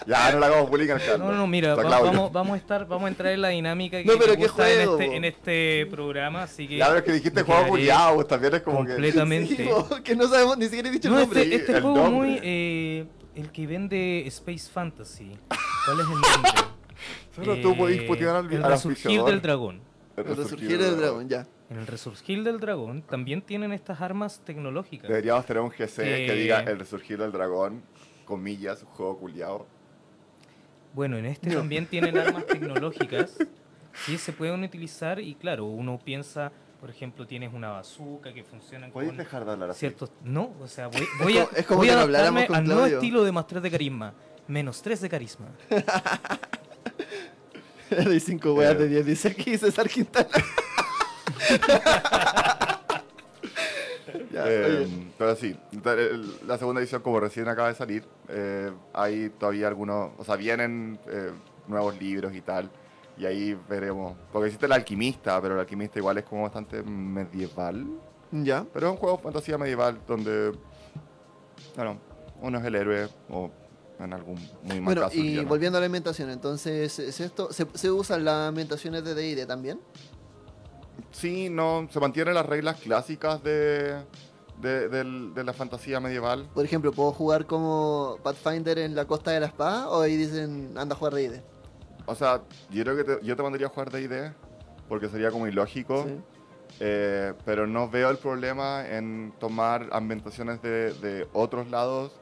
[0.06, 1.18] Ya, no la hagamos bullying al.
[1.20, 4.04] No, no, mira, va- vamos, vamos a estar, vamos a entrar en la dinámica que
[4.04, 5.12] No, pero me qué gusta en, juego, este, po.
[5.14, 6.78] en este programa, así que.
[6.78, 8.92] Ya, pero es que dijiste juego culiado, pues también es como que.
[8.92, 9.56] Completamente.
[9.56, 11.42] Sí, bo, que no sabemos, ni siquiera he dicho No, el nombre.
[11.42, 12.30] este, este el juego nombre.
[12.30, 12.40] muy.
[12.42, 15.38] eh, el que vende Space Fantasy.
[15.84, 16.50] ¿Cuál es el nombre?
[17.36, 19.80] Solo tú podís Eh, putear al- El resurgir del dragón.
[20.16, 21.46] El resurgir del dragón, ya.
[21.70, 25.09] En el resurgir del dragón también tienen estas armas tecnológicas.
[25.09, 26.35] Deberíamos tener un GC que Eh.
[26.35, 27.83] diga el resurgir del dragón,
[28.24, 29.66] comillas, juego culiado.
[30.92, 33.37] Bueno, en este también tienen armas tecnológicas
[34.06, 38.88] que se pueden utilizar y claro, uno piensa, por ejemplo, tienes una bazooka que funciona
[38.88, 39.78] ¿Podéis con dejar de hablar así?
[39.80, 40.11] ciertos...
[40.24, 42.87] No, o sea, voy, voy a, como- es como voy que a adaptarme al nuevo
[42.87, 44.12] estilo de más 3 de carisma.
[44.48, 45.46] Menos 3 de carisma.
[47.90, 50.28] De cinco weas de 10, dice aquí César Quintana.
[54.33, 55.57] Ya, Eh, pero sí,
[56.46, 60.98] la segunda edición como recién acaba de salir, eh, hay todavía algunos, o sea, vienen
[61.09, 61.31] eh,
[61.68, 62.70] nuevos libros y tal,
[63.16, 67.87] y ahí veremos, porque existe el alquimista, pero el alquimista igual es como bastante medieval,
[68.33, 68.64] Ya.
[68.72, 70.53] pero es un juego de fantasía medieval donde,
[71.76, 71.98] bueno,
[72.40, 73.50] uno es el héroe o
[74.00, 77.53] en algún muy mal Bueno, caso y volviendo a la ambientación, entonces, ¿es esto?
[77.53, 79.79] ¿Se, se usan las ambientaciones de D&D también?
[81.12, 83.96] Sí, no, se mantienen las reglas clásicas de,
[84.61, 86.49] de, de la fantasía medieval.
[86.55, 89.88] Por ejemplo, ¿puedo jugar como Pathfinder en la Costa de la Espada?
[89.90, 91.42] ¿O ahí dicen, anda a jugar D&D?
[92.07, 94.33] O sea, yo creo que te- yo te mandaría a jugar D&D
[94.88, 96.05] porque sería como ilógico.
[96.07, 96.20] Sí.
[96.83, 102.12] Eh, pero no veo el problema en tomar ambientaciones de, de otros lados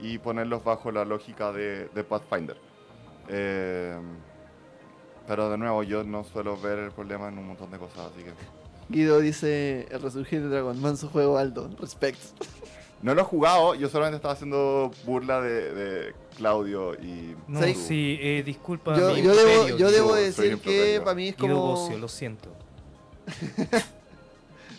[0.00, 2.56] y ponerlos bajo la lógica de, de Pathfinder.
[3.28, 3.94] Eh,
[5.26, 8.22] pero de nuevo, yo no suelo ver el problema en un montón de cosas, así
[8.24, 8.32] que...
[8.88, 12.18] Guido dice, el resurgir del dragón, manso juego Aldo, respect.
[13.02, 17.34] No lo he jugado, yo solamente estaba haciendo burla de, de Claudio y...
[17.48, 17.74] No, Sí.
[17.74, 18.94] sí, eh, disculpa.
[18.94, 22.50] Yo, debo, yo Guido- decir que para mí es Guido como Bocio, lo siento.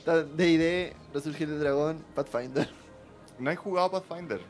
[0.05, 2.69] D&D, resurgir del dragón, Pathfinder.
[3.39, 4.41] No he jugado Pathfinder.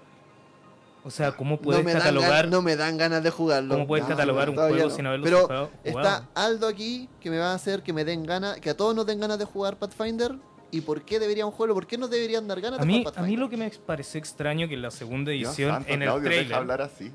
[1.03, 2.47] O sea, ¿cómo puedes no, catalogar?
[2.47, 3.73] no me dan ganas de jugarlo.
[3.73, 4.95] ¿Cómo puedes No, catalogar un todavía juego no.
[4.95, 5.71] sin haberlo Pero jugado?
[5.83, 8.95] está Aldo aquí que me va a hacer que me den ganas, que a todos
[8.95, 10.35] nos den ganas de jugar Pathfinder.
[10.69, 11.73] ¿Y por qué deberíamos jugarlo?
[11.73, 13.31] ¿Por qué nos deberían dar ganas A de mí, jugar a Pathfinder?
[13.31, 16.29] mí lo que me pareció extraño que en la segunda edición, santo, en el Claudio,
[16.29, 17.11] trailer, hablar así.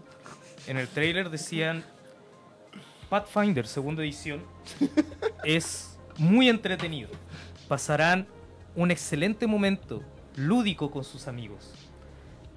[0.66, 1.84] en el trailer decían
[3.08, 4.42] Pathfinder, segunda edición,
[5.44, 7.08] es muy entretenido.
[7.68, 8.26] Pasarán
[8.74, 10.02] un excelente momento
[10.34, 11.70] lúdico con sus amigos.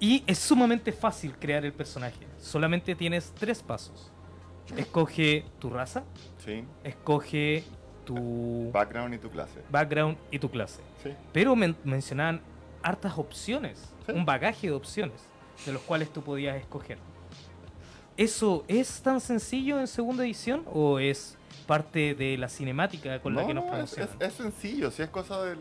[0.00, 2.26] Y es sumamente fácil crear el personaje.
[2.38, 4.10] Solamente tienes tres pasos.
[4.76, 6.04] Escoge tu raza,
[6.44, 6.64] Sí.
[6.84, 7.64] escoge
[8.06, 9.60] tu Background y tu clase.
[9.70, 10.80] background y tu clase.
[11.02, 11.10] Sí.
[11.32, 12.40] Pero men- mencionaban
[12.82, 14.12] hartas opciones, Sí.
[14.12, 15.20] un bagaje de opciones,
[15.66, 16.98] de los cuales tú podías escoger.
[18.16, 21.36] ¿Eso es tan sencillo en segunda edición o es
[21.66, 24.16] parte de la cinemática con la que nos no, es, promocionan?
[24.20, 25.58] es- es sencillo, si es cosa del-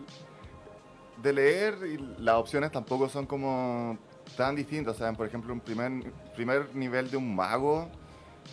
[1.21, 3.97] de leer y las opciones tampoco son como
[4.35, 4.95] tan distintas.
[4.95, 5.91] O sea, por ejemplo, un primer,
[6.35, 7.87] primer nivel de un mago,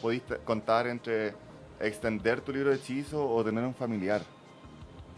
[0.02, 1.34] podéis contar entre
[1.80, 4.22] extender tu libro de hechizo o tener un familiar.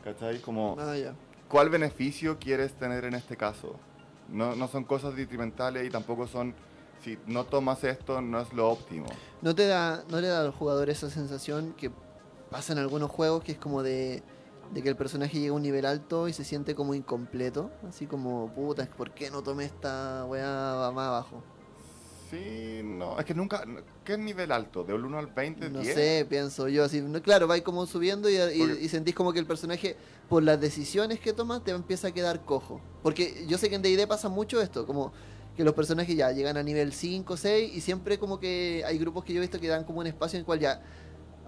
[0.05, 0.41] ¿Cachai?
[0.41, 1.15] Como, Ah, ya.
[1.49, 3.77] ¿cuál beneficio quieres tener en este caso?
[4.29, 6.55] No, no son cosas detrimentales y tampoco son,
[7.03, 9.07] si no tomas esto, no es lo óptimo.
[9.43, 11.91] ¿No te da, no le da al jugador esa sensación que
[12.51, 14.23] pasa en algunos juegos que es como de,
[14.73, 17.71] de que el personaje llega a un nivel alto y se siente como incompleto?
[17.89, 21.43] Así como, puta, ¿por qué no tomé esta weá más abajo?
[22.31, 23.65] Sí, no, es que nunca.
[24.05, 24.85] ¿Qué nivel alto?
[24.85, 25.71] ¿De un 1 al 20?
[25.71, 25.95] No 10?
[25.95, 26.85] sé, pienso yo.
[26.85, 29.97] Así, no, claro, vais como subiendo y, y- y sentís como que el personaje,
[30.29, 32.83] por las decisiones que toma, te empieza a quedar cojo.
[33.03, 35.11] Porque yo sé que en D&D pasa mucho esto, como
[35.57, 39.25] que los personajes ya llegan a nivel 5, 6 y siempre como que hay grupos
[39.25, 40.83] que yo he visto que dan como un espacio en el cual ya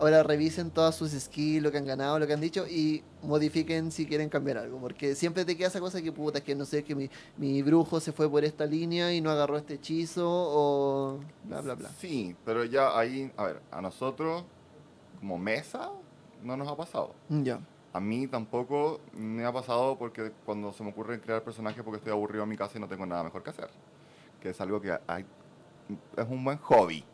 [0.01, 3.93] ahora revisen todas sus skills, lo que han ganado, lo que han dicho y modifiquen
[3.93, 4.79] si quieren cambiar algo.
[4.79, 7.63] Porque siempre te queda esa cosa que puta, es que no sé, que mi, mi
[7.63, 11.91] brujo se fue por esta línea y no agarró este hechizo o bla, bla, bla.
[11.99, 14.45] Sí, pero ya ahí, a ver, a nosotros,
[15.21, 15.91] como mesa,
[16.43, 17.15] no nos ha pasado.
[17.29, 17.61] Ya.
[17.93, 22.13] A mí tampoco me ha pasado porque cuando se me ocurre crear personajes porque estoy
[22.13, 23.69] aburrido en mi casa y no tengo nada mejor que hacer.
[24.41, 25.27] Que es algo que hay,
[26.17, 27.05] es un buen hobby,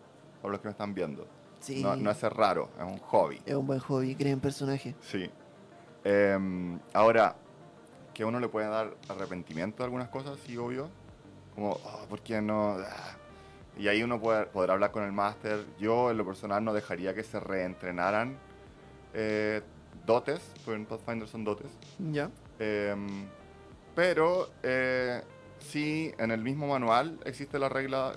[0.40, 1.27] por los que me están viendo.
[1.61, 1.83] Sí.
[1.83, 3.40] No, no es raro, es un hobby.
[3.45, 4.95] Es un buen hobby, creen personaje.
[5.01, 5.31] Sí.
[6.05, 7.37] Em, ahora,
[8.14, 10.88] que uno le puede dar arrepentimiento a algunas cosas, sí, obvio.
[11.55, 12.77] Como, oh, ¿por qué no?
[12.79, 13.16] Ah.
[13.79, 15.64] Y ahí uno puede, podrá hablar con el máster.
[15.79, 18.38] Yo, en lo personal, no dejaría que se reentrenaran
[19.12, 19.62] eh,
[20.07, 21.71] dotes, porque en Pathfinder son dotes.
[21.99, 22.31] Ya.
[22.59, 23.27] Em,
[23.95, 25.23] pero eh,
[25.59, 28.12] sí, en el mismo manual existe la regla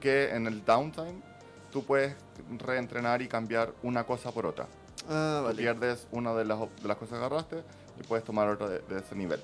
[0.00, 1.20] que en el downtime
[1.72, 2.14] tú puedes
[2.58, 4.66] reentrenar y cambiar una cosa por otra.
[5.08, 5.56] Ah, vale.
[5.56, 7.64] pierdes una de las, de las cosas que agarraste
[7.98, 9.42] y puedes tomar otra de, de ese nivel.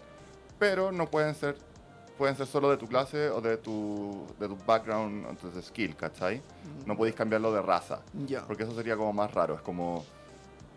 [0.58, 1.56] Pero no pueden ser,
[2.16, 6.40] pueden ser solo de tu clase o de tu, de tu background, entonces skill, ¿cachai?
[6.86, 8.44] No podéis cambiarlo de raza, Ya.
[8.46, 10.04] porque eso sería como más raro, es como...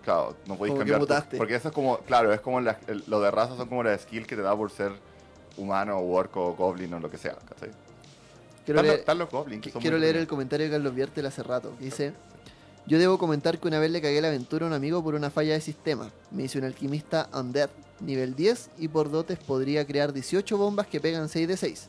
[0.04, 1.00] Claro, no podéis cambiar...
[1.06, 3.84] tu- porque eso es como, claro, es como la- el- lo de raza son como
[3.84, 4.92] las skill que te da por ser
[5.58, 7.70] humano, o orc o goblin o lo que sea, ¿cachai?
[8.66, 9.62] Quiero leer, están los goblins.
[9.62, 11.74] que qui- son quiero muy leer el comentario de Carlos Viertel hace rato.
[11.80, 12.14] Que dice:
[12.88, 15.30] Yo debo comentar que una vez le cagué la aventura a un amigo por una
[15.30, 16.10] falla de sistema.
[16.32, 17.70] Me hice un alquimista undead,
[18.00, 21.88] nivel 10, y por dotes podría crear 18 bombas que pegan 6 de 6.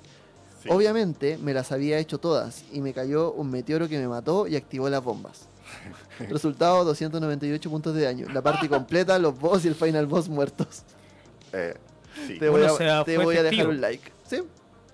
[0.63, 0.69] Sí.
[0.71, 4.55] Obviamente me las había hecho todas y me cayó un meteoro que me mató y
[4.57, 5.49] activó las bombas.
[6.31, 8.29] Resultado 298 puntos de daño.
[8.33, 10.83] La parte completa, los boss y el final boss muertos.
[11.53, 11.75] Eh,
[12.27, 12.39] sí.
[12.39, 14.13] Te Bueno, voy a, te voy a dejar un like.
[14.29, 14.43] ¿Sí?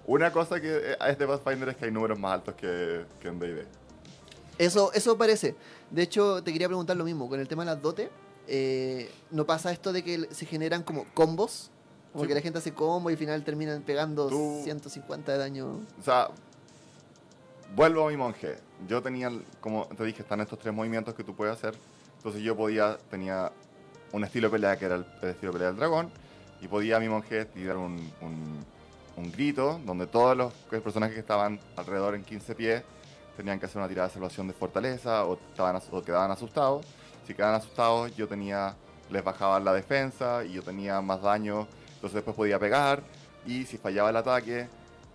[0.09, 3.29] Una cosa que eh, es de Pathfinder es que hay números más altos que, que
[3.29, 3.67] en D&D.
[4.57, 5.55] Eso, eso parece.
[5.91, 7.29] De hecho, te quería preguntar lo mismo.
[7.29, 8.09] Con el tema de las dotes,
[8.47, 11.71] eh, ¿no pasa esto de que se generan como combos?
[12.13, 12.29] Como Sí.
[12.29, 15.67] que la gente hace combo y al final terminan pegando Tú- 150 de daño.
[16.01, 16.29] O sea,
[17.77, 18.57] vuelvo a mi monje.
[18.89, 21.75] Yo tenía, como te dije, están estos tres movimientos que tú puedes hacer.
[22.17, 23.53] Entonces yo podía, tenía
[24.13, 26.11] un estilo de pelea que era el, el estilo de pelea del dragón.
[26.63, 28.65] Y podía a mi monje tirar un, un-
[29.19, 32.83] un grito donde todos los personajes que estaban alrededor en 15 pies
[33.37, 36.87] tenían que hacer una tirada de salvación de fortaleza o, estaban, o quedaban asustados.
[37.27, 38.75] Si quedaban asustados, yo tenía,
[39.11, 41.69] les bajaba la defensa y yo tenía más daño.
[41.95, 43.03] Entonces después podía pegar.
[43.47, 44.69] Y si fallaba el ataque,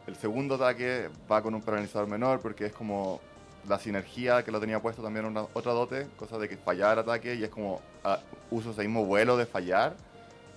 [0.07, 3.19] el segundo ataque va con un paralizador menor porque es como
[3.67, 6.99] la sinergia que lo tenía puesto también una, otra dote, cosa de que fallaba el
[6.99, 8.19] ataque y es como ah,
[8.51, 9.95] uso ese mismo vuelo de fallar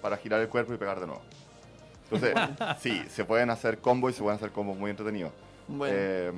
[0.02, 1.22] para girar el cuerpo y pegar de nuevo.
[2.10, 2.34] Entonces,
[2.80, 5.32] sí, se pueden hacer combos y se pueden hacer combos muy entretenidos.
[5.68, 6.32] Bueno, Eh,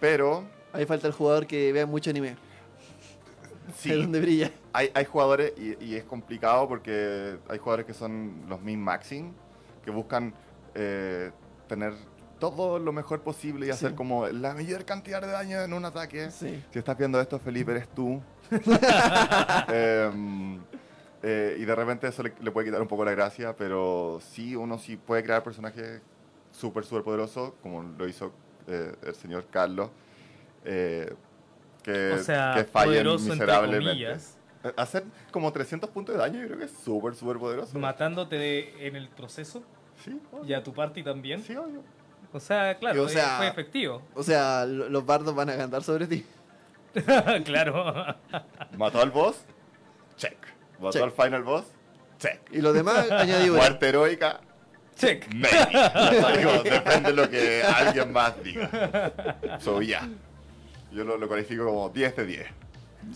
[0.00, 2.36] pero, ahí falta el jugador que vea mucho anime.
[3.68, 4.52] Es sí, donde brilla.
[4.72, 9.32] hay, hay jugadores y, y es complicado porque hay jugadores que son los min-maxing,
[9.84, 10.32] que buscan
[10.74, 11.32] eh,
[11.68, 11.92] tener
[12.38, 16.30] todo lo mejor posible y hacer como la mayor cantidad de daño en un ataque.
[16.30, 16.62] Sí.
[16.72, 18.22] Si estás viendo esto, Felipe, eres tú.
[19.68, 20.60] Em,
[21.28, 24.54] eh, y de repente eso le, le puede quitar un poco la gracia, pero sí,
[24.54, 26.00] uno sí puede crear personajes
[26.52, 28.32] súper, súper poderosos, como lo hizo
[28.68, 29.90] eh, el señor Carlos,
[30.64, 31.12] eh,
[31.82, 34.18] que, O sea, que fallen miserablemente.
[34.76, 37.78] Hacer como 300 puntos de daño yo creo que es súper, súper poderoso.
[37.78, 39.62] matándote de- en el proceso
[40.04, 40.44] Sí, obvio.
[40.44, 41.40] y a tu party también.
[41.42, 41.82] Sí, obvio.
[42.32, 44.02] O sea, claro, O sea- fue efectivo.
[44.14, 46.24] O sea, lo- los bardos van a cantar sobre ti.
[47.44, 47.94] claro.
[48.76, 49.44] ¿Mató al boss?
[50.16, 50.36] Check.
[50.78, 51.02] ¿Mató Check.
[51.02, 51.64] al final boss?
[52.18, 52.40] Check.
[52.52, 53.60] Y los demás añadidura.
[53.62, 54.40] Muerte heroica?
[54.96, 55.26] Check.
[55.34, 56.38] Maybe.
[56.38, 59.34] Digo, depende de lo que alguien más diga.
[59.60, 60.08] So, ya.
[60.92, 62.46] Yo lo, lo califico como 10 de 10.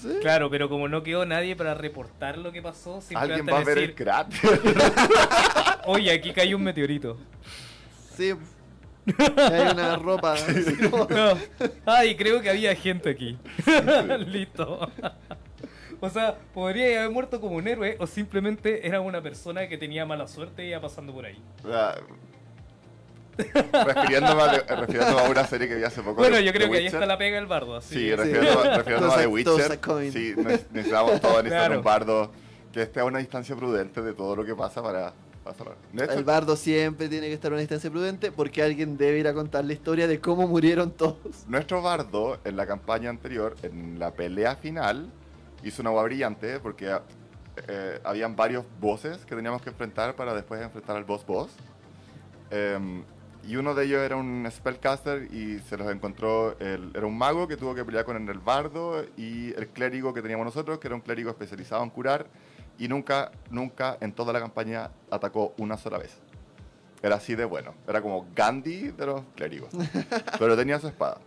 [0.01, 0.09] ¿Sí?
[0.20, 3.79] Claro, pero como no quedó nadie para reportar lo que pasó, ¿Alguien va a ver
[3.79, 4.38] el cráter?
[5.87, 7.16] oye, aquí cayó un meteorito.
[8.16, 8.33] Sí.
[9.37, 10.37] Hay una ropa.
[11.09, 11.37] No.
[11.87, 13.37] Ay, creo que había gente aquí.
[14.27, 14.92] Listo.
[16.01, 20.07] O sea, podría haber muerto como un héroe o simplemente era una persona que tenía
[20.07, 21.43] mala suerte y iba pasando por ahí.
[21.65, 21.95] O sea,
[23.37, 26.17] refiriéndome, a, refiriéndome a una serie que vi hace poco.
[26.17, 26.95] Bueno, de- yo creo que ahí Witcher.
[27.03, 27.77] está la pega del bardo.
[27.77, 30.13] Así Sí, refiriéndome, refiriéndome a The a- a Witcher.
[30.13, 31.79] Sí, ne- necesitamos todos necesitar Claro.
[31.79, 32.31] un bardo
[32.73, 35.13] que esté a una distancia prudente de todo lo que pasa para
[35.97, 39.27] hecho, El bardo siempre tiene que estar en una distancia prudente porque alguien debe ir
[39.27, 41.17] a contar la historia de cómo murieron todos.
[41.49, 45.09] nuestro bardo en la campaña anterior, en la pelea final,
[45.62, 46.96] hizo una agua brillante porque
[47.68, 51.51] eh, habían varios bosses que teníamos que enfrentar para después enfrentar al boss boss.
[52.51, 53.03] Em,
[53.46, 57.49] y uno de ellos era un spellcaster y se los encontró, el- era un mago
[57.49, 60.94] que tuvo que pelear con el bardo y el clérigo que teníamos nosotros, que era
[60.94, 62.27] un clérigo especializado en curar
[62.79, 66.18] y nunca, nunca en toda la campaña atacó una sola vez.
[67.03, 67.73] Era así de bueno.
[67.88, 69.70] Era como Gandhi de los clérigos.
[70.38, 71.18] Pero tenía su espada.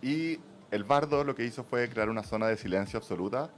[0.00, 0.38] Y
[0.70, 3.50] el bardo lo que hizo fue crear una zona de silencio absoluta.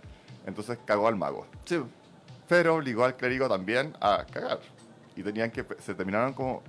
[0.47, 1.47] Entonces cagó al mago.
[1.65, 1.81] Sí.
[2.49, 4.61] Pero obligó al clérigo también a cagar.
[5.17, 5.65] Y tenían que.
[5.81, 6.63] Se terminaron como.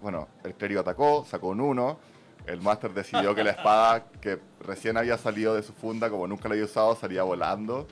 [0.00, 1.98] Bueno, el clérigo atacó, sacó un 1.
[2.46, 6.48] El máster decidió que la espada que recién había salido de su funda, como nunca
[6.48, 7.86] la había usado, salía volando.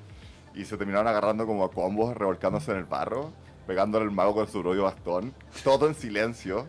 [0.54, 3.32] Y se terminaron agarrando como a combos, revolcándose en el barro,
[3.66, 5.34] pegándole al mago con su propio bastón.
[5.64, 6.66] Todo en silencio.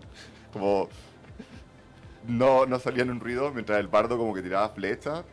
[0.51, 0.89] Como.
[2.27, 5.23] No, no salían un ruido mientras el bardo como que tiraba flechas.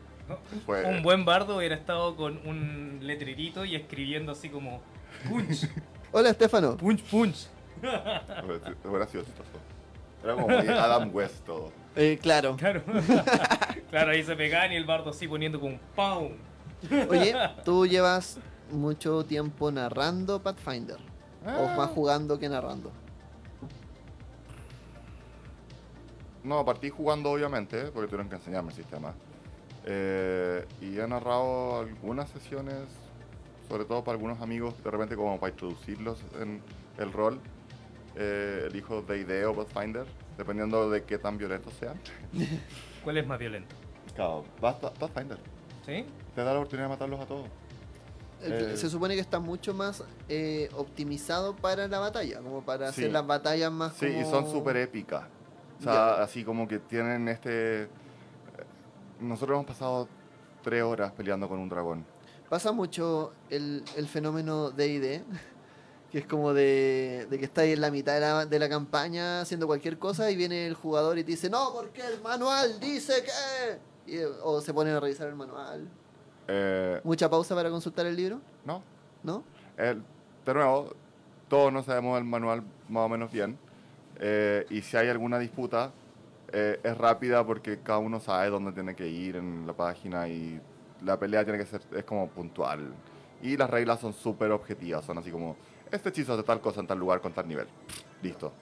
[0.66, 4.80] Un buen bardo hubiera estado con un letrerito y escribiendo así como
[5.28, 5.68] punch,
[6.12, 6.76] Hola, Estefano.
[6.76, 7.46] punch, punch.
[8.82, 9.28] fue gracioso.
[10.22, 11.72] Era como muy Adam West todo.
[11.96, 12.56] Eh, claro.
[12.56, 12.82] Claro.
[13.90, 16.32] claro, ahí se pegaban y el bardo así poniendo como ¡pum!
[17.10, 18.38] Oye, tú llevas
[18.70, 20.98] mucho tiempo narrando Pathfinder.
[21.44, 21.74] O Ah.
[21.76, 22.92] más jugando que narrando.
[26.44, 29.14] No, partí jugando obviamente, porque tuvieron que enseñarme el sistema.
[29.84, 32.76] Eh, y he narrado algunas sesiones,
[33.68, 36.62] sobre todo para algunos amigos, de repente como para introducirlos en
[36.98, 37.40] el rol.
[38.14, 40.04] Eh, elijo D&D o Pathfinder,
[40.36, 41.98] dependiendo de qué tan violentos sean.
[43.04, 43.74] ¿Cuál es más violento?
[44.14, 45.38] Claro, Path- Pathfinder.
[45.86, 46.04] ¿Sí?
[46.34, 47.46] Te da la oportunidad de matarlos a todos.
[48.42, 53.00] Eh, Se supone que está mucho más eh, optimizado para la batalla, como para Sí.
[53.02, 55.24] hacer las batallas más Sí, y son súper épicas.
[55.78, 57.88] O sea, así como que tienen este...
[59.22, 60.08] Nosotros hemos pasado
[60.62, 62.04] tres horas peleando con un dragón.
[62.48, 65.22] Pasa mucho el, el fenómeno D&D,
[66.10, 69.40] que es como de, de que estáis en la mitad de la, de la campaña
[69.40, 73.14] haciendo cualquier cosa y viene el jugador y te dice, no, porque el manual dice
[73.24, 74.12] que...
[74.14, 75.88] Y, o se ponen a revisar el manual.
[76.48, 78.40] Eh, ¿Mucha pausa para consultar el libro?
[78.64, 78.82] no,
[79.22, 79.44] ¿No?
[79.76, 80.02] El-
[80.44, 80.92] de nuevo,
[81.48, 83.56] todos no sabemos el manual más o menos bien.
[84.18, 85.92] eh, y si hay alguna disputa,
[86.52, 90.60] eh, es rápida porque cada uno sabe dónde tiene que ir en la página y
[91.02, 92.92] la pelea tiene que ser, es como puntual.
[93.42, 95.56] Y las reglas son súper objetivas, son así como,
[95.90, 97.66] este hechizo hace tal cosa en tal lugar con tal nivel.
[98.22, 98.52] Listo.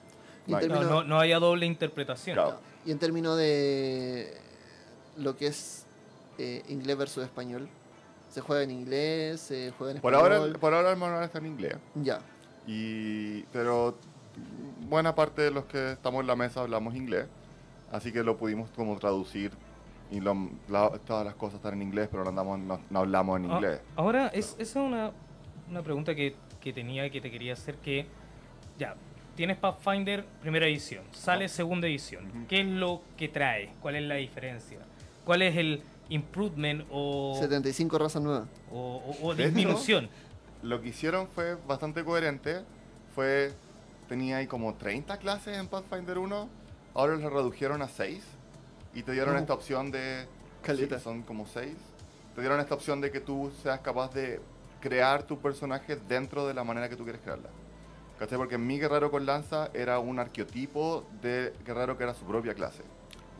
[0.47, 2.35] No hay- No, no, no haya doble interpretación.
[2.35, 2.59] Claro.
[2.85, 4.33] Y en términos de
[5.17, 5.85] lo que es
[6.39, 7.69] eh, inglés versus español,
[8.29, 9.39] ¿se juega en inglés?
[9.41, 10.33] ¿Se juega en Por español?
[10.41, 11.75] ahora, por ahora el manual está en inglés.
[11.95, 12.19] Ya.
[12.65, 13.97] Y, pero
[14.87, 17.27] buena parte de los que estamos en la mesa hablamos inglés,
[17.91, 19.51] así que lo pudimos como traducir
[20.11, 23.39] y lo- la- todas las cosas están en inglés, pero no, andamos, no, no hablamos
[23.39, 23.81] en Ah, inglés.
[23.95, 25.11] ahora, es, esa es una,
[25.69, 28.05] una pregunta que, que tenía que te quería hacer que,
[28.77, 28.95] ya,
[29.35, 32.27] tienes Pathfinder primera edición, sale segunda edición.
[32.27, 32.47] Ujú.
[32.47, 33.69] ¿Qué es lo que trae?
[33.81, 34.79] ¿Cuál es la diferencia?
[35.23, 38.47] ¿Cuál es el improvement o, 75 razas nuevas.
[38.71, 40.09] o, o- o disminución?
[40.61, 42.61] Lo que hicieron fue bastante coherente,
[43.15, 43.51] fue,
[44.09, 46.49] tenía ahí como 30 clases en Pathfinder 1,
[46.93, 48.23] ahora lo redujeron a 6
[48.93, 50.27] y te dieron esta opción de...
[50.63, 50.97] Caleta.
[50.97, 51.73] sí, son como 6.
[52.35, 54.39] Te dieron esta opción de que tú seas capaz de
[54.79, 57.49] crear tu personaje dentro de la manera que tú quieres crearla.
[58.19, 58.37] ¿Cachai?
[58.37, 62.83] Porque mi guerrero con lanza era un arqueotipo de guerrero que era su propia clase.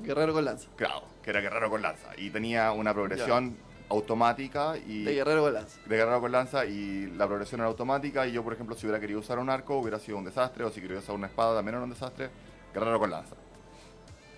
[0.01, 0.67] Guerrero con lanza.
[0.75, 2.07] Claro, que era guerrero con lanza.
[2.17, 3.55] Y tenía una progresión
[3.89, 5.79] automática y De guerrero con lanza.
[5.85, 9.01] de guerrero con lanza y la progresión era automática y yo por ejemplo si hubiera
[9.01, 11.75] querido usar un arco hubiera sido un desastre o si quería usar una espada también
[11.75, 12.29] era un desastre
[12.73, 13.35] guerrero con lanza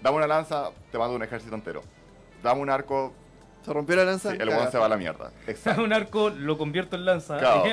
[0.03, 1.81] dame una lanza te mando un ejército entero
[2.43, 3.13] dame un arco
[3.65, 4.31] ¿Se rompió la lanza?
[4.31, 7.37] sí, el one se va a la mierda exacto un arco lo convierto en lanza.
[7.37, 7.63] Claro.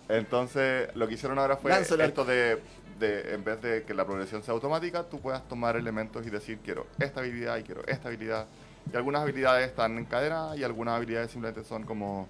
[0.08, 2.60] entonces lo que hicieron ahora fue esto de,
[2.98, 6.58] de en vez de que la progresión sea automática tú puedas tomar elementos y decir
[6.64, 8.46] quiero esta habilidad y quiero esta habilidad
[8.92, 12.28] y algunas habilidades están en cadena y algunas habilidades simplemente son como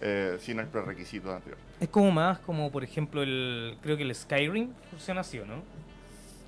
[0.00, 4.14] eh, sin el prerequisito anterior es como más como, por ejemplo, el creo que el
[4.14, 5.62] Skyrim funciona así, ¿o ¿no?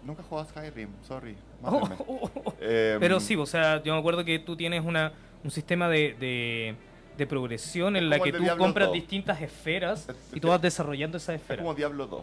[0.05, 1.37] Nunca he jugado a Skyrim, sorry.
[1.65, 2.55] Oh, oh, oh, oh.
[2.61, 5.13] Em, Pero sí, o sea, yo me acuerdo que tú tienes una,
[5.45, 6.75] un sistema de, de,
[7.17, 8.95] de progresión en Es la que tú Diablo compras 2.
[8.95, 11.63] distintas esferas Es- y tú vas desarrollando esas Es esferas.
[11.63, 12.23] como Diablo 2,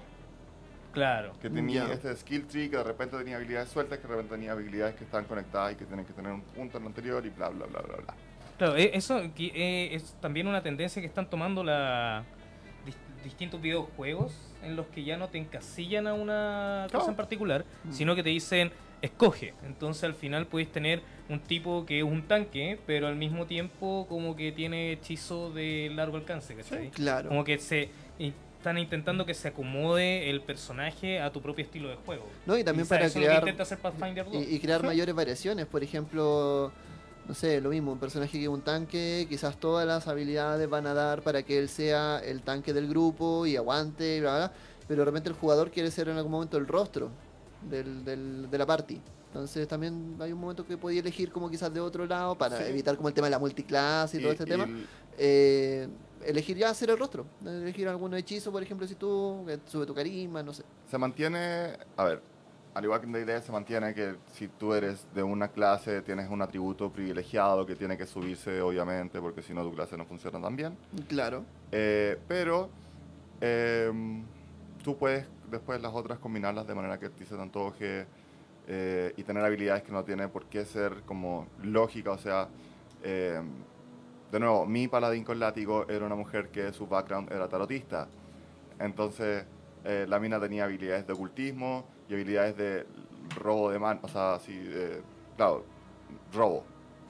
[0.91, 1.33] Claro.
[1.41, 4.51] que tenía este skill tree que de repente tenía habilidades sueltas, que de repente tenía
[4.53, 7.29] habilidades que están conectadas y que tienen que tener un punto en lo anterior y
[7.29, 8.13] bla, bla, bla, bla, bla.
[8.57, 12.23] Claro, e- eso eh, es también una tendencia que están tomando la
[12.85, 14.33] dis- distintos videojuegos
[14.63, 17.91] en los que ya no te encasillan a una cosa en particular, Mm.
[17.93, 18.71] sino que te dicen
[19.01, 19.53] escoge.
[19.65, 24.05] Entonces al final puedes tener un tipo que es un tanque, pero al mismo tiempo
[24.09, 26.89] como que tiene hechizo de largo alcance, ¿cachai?
[26.89, 27.29] Claro.
[27.29, 31.89] Como que se y están intentando que se acomode el personaje a tu propio estilo
[31.89, 32.25] de juego.
[32.45, 34.35] No, y también sea, para crear intenta hacer Pathfinder 2.
[34.35, 35.65] y, y crear mayores variaciones.
[35.65, 36.71] Por ejemplo,
[37.25, 40.87] no sé, lo mismo, un personaje que es un tanque, quizás todas las habilidades van
[40.87, 44.39] a dar para que él sea el tanque del grupo y aguante, y bla, bla,
[44.47, 44.51] bla,
[44.89, 47.11] pero de repente el jugador quiere ser en algún momento el rostro
[47.69, 49.01] del, del- de la party.
[49.27, 52.63] Entonces también hay un momento que podía elegir como quizás de otro lado para Sí.
[52.69, 54.63] evitar como el tema de la multiclase y, todo este tema.
[54.65, 54.87] el-
[55.21, 55.87] Eh,
[56.25, 57.25] elegir ya hacer el rostro.
[57.45, 60.63] Elegir algún hechizo, por ejemplo, si tú, que sube tu carisma, no sé.
[60.89, 62.21] se mantiene, a ver,
[62.73, 66.29] al igual que en D&D se mantiene que si tú eres de una clase tienes
[66.29, 70.39] un atributo privilegiado que tiene que subirse obviamente porque si no tu clase no funciona
[70.41, 70.77] tan bien.
[71.09, 71.43] Claro.
[71.71, 72.69] Eh, pero
[73.41, 74.23] em,
[74.83, 78.05] tú puedes después las otras combinarlas de manera que a ti se te antoje
[78.67, 82.47] eh, y tener habilidades que no tiene por qué ser como lógica, o sea,
[83.03, 83.47] em,
[84.31, 88.07] de nuevo, mi paladín con látigo era una mujer que su background era tarotista.
[88.79, 89.45] Entonces,
[89.83, 92.85] eh, la mina tenía habilidades de ocultismo y habilidades de
[93.35, 95.01] robo de mano, o sea, así, de,
[95.35, 95.65] claro,
[96.31, 96.63] robo.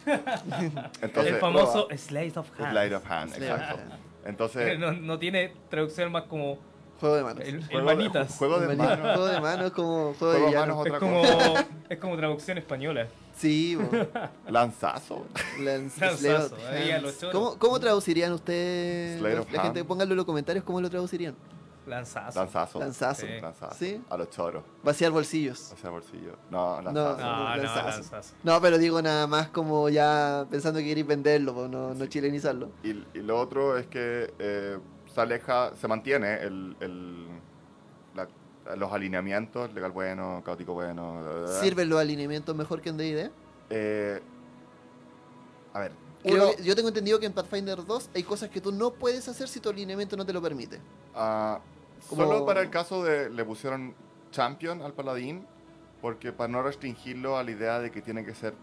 [1.02, 1.98] Entonces, el famoso roba.
[1.98, 2.72] Sleight of Hand.
[2.72, 3.82] Sleight of Hand, exacto.
[3.82, 4.00] Hand.
[4.26, 6.58] Entonces, No, no tiene traducción más como
[7.00, 7.43] Juego de manos.
[7.45, 8.38] el, el Juego de- manitas.
[8.38, 9.16] juego de Manito, manos.
[9.16, 10.76] Juego de manos es como juego de Juego de villano.
[10.76, 11.68] manos Es otra como, cosa.
[11.89, 13.08] es como traducción española.
[13.36, 13.89] Sí, bo.
[14.50, 15.26] Lanzazo.
[15.60, 16.56] Lanzazo.
[17.32, 19.22] ¿Cómo, ¿Cómo traducirían ustedes?
[19.22, 21.36] La of gente, pónganlo en los comentarios, ¿cómo lo traducirían?
[21.88, 22.39] Lanzazo.
[22.39, 22.80] Lanzazo.
[22.80, 23.22] Lanzazo.
[23.26, 23.41] Sí.
[23.41, 23.76] Lanzazo.
[23.80, 24.02] ¿Sí?
[24.12, 24.64] A los choros.
[24.84, 25.72] Vaciar bolsillos.
[25.74, 26.34] O sea, bolsillo.
[26.52, 26.91] No, No.
[26.91, 27.18] lanzazo.
[27.22, 27.88] No, no, Lanzazo.
[27.89, 28.36] lanzazo.
[28.43, 32.70] No, pero digo nada más como ya pensando que queréis venderlo, no, no chilenizarlo.
[32.84, 34.78] Y, y lo otro es que eh,
[35.20, 37.28] se aleja, se mantiene el, el-
[38.16, 41.22] la- los alineamientos, legal bueno, caótico bueno.
[41.22, 41.60] bla, bla, bla.
[41.60, 43.32] ¿Sirven los alineamientos mejor que en D&D?
[43.70, 44.22] Eh,
[45.74, 45.92] a ver,
[46.24, 48.92] Creo uno, que- Yo tengo entendido que en Pathfinder 2 hay cosas que tú no
[48.92, 50.80] puedes hacer si tu alineamiento no te lo permite.
[52.10, 53.94] como- solo para el caso de le pusieron
[54.32, 55.46] champion al paladín,
[56.02, 58.54] porque para no restringirlo a la idea de que tiene que ser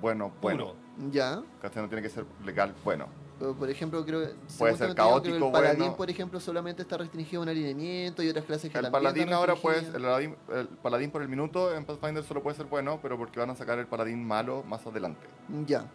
[0.00, 0.74] bueno, bueno.
[0.98, 1.10] Puro.
[1.12, 1.36] Ya.
[1.36, 3.06] No tiene que ser legal bueno.
[3.40, 5.96] Pero, por ejemplo, creo que Puede ser entendido, creo que caótico, el paladín, bueno.
[5.96, 9.54] por ejemplo, solamente está restringido a un alineamiento y otras clases que El paladín ahora
[9.54, 13.40] puede, el el paladín por el minuto en Pathfinder solo puede ser bueno, pero porque
[13.40, 15.26] van a sacar el paladín malo más adelante.
[15.66, 15.86] Ya.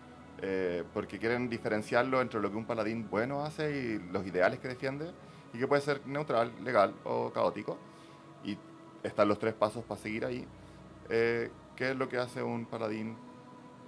[0.41, 4.67] Eh, porque quieren diferenciarlo entre lo que un paladín bueno hace y los ideales que
[4.67, 5.11] defiende,
[5.53, 7.77] y que puede ser neutral, legal o caótico.
[8.43, 8.57] Y
[9.03, 10.47] están los tres pasos para seguir ahí.
[11.09, 13.15] Eh, ¿Qué es lo que hace un paladín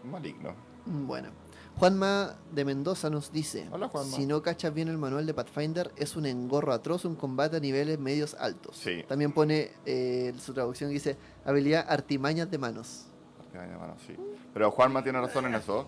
[0.04, 0.54] maligno?
[0.86, 1.30] Bueno.
[1.78, 4.16] Juanma de Mendoza nos dice, Hola, Juanma.
[4.16, 7.60] si no cachas bien el manual de Pathfinder, es un engorro atroz, un combate a
[7.60, 8.78] niveles medios altos.
[8.78, 9.04] Sí.
[9.08, 13.06] También pone eh, su traducción que dice, habilidad artimañas de manos.
[13.38, 14.16] Parte de mano, sí.
[14.54, 15.88] Pero Juanma tiene razón en eso.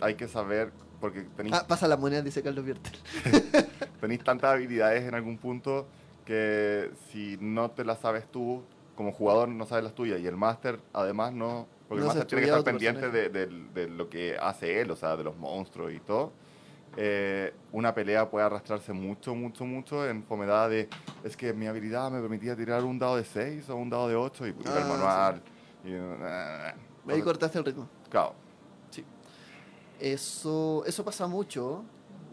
[0.00, 2.92] Hay que saber, porque tenéis Ah, pasa la moneda, dice Carlos Viertel.
[4.00, 5.88] tenéis tantas habilidades en algún punto
[6.24, 8.62] que si no te las sabes tú,
[8.94, 10.20] como jugador no sabes las tuyas.
[10.20, 11.66] Y el máster, además, no.
[11.88, 14.90] Porque No el máster tiene que estar pendiente de, de- de lo que hace él,
[14.90, 16.32] o sea, de los monstruos y todo.
[16.96, 20.88] Eh, una pelea puede arrastrarse mucho, mucho, mucho en fomedad de
[21.22, 24.16] es que mi habilidad me permitía tirar un dado de 6 o un dado de
[24.16, 25.42] 8 y Ah, al manual.
[25.84, 26.74] Y, eh,
[27.08, 27.88] Ahí cortaste el ritmo.
[28.08, 28.34] claro,
[30.00, 31.82] Eso, eso pasa mucho.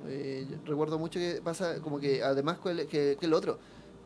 [0.06, 3.58] Eh, recuerdo mucho que pasa como que además que, el- que, que el otro.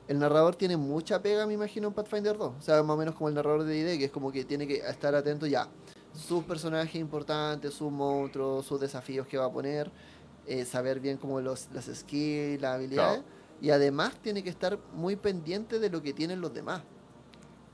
[0.08, 2.54] El narrador tiene mucha pega, me imagino, en Pathfinder 2.
[2.58, 4.66] O sea, más o menos como el narrador de ID, que es como que tiene
[4.66, 5.68] que estar atento ya.
[6.14, 9.92] Sus personajes importantes, sus monstruos, sus desafíos que va a poner.
[10.48, 13.20] eh, saber bien como los, las skills, las habilidades.
[13.20, 13.38] Claro.
[13.62, 16.82] Y además tiene que estar muy pendiente de lo que tienen los demás.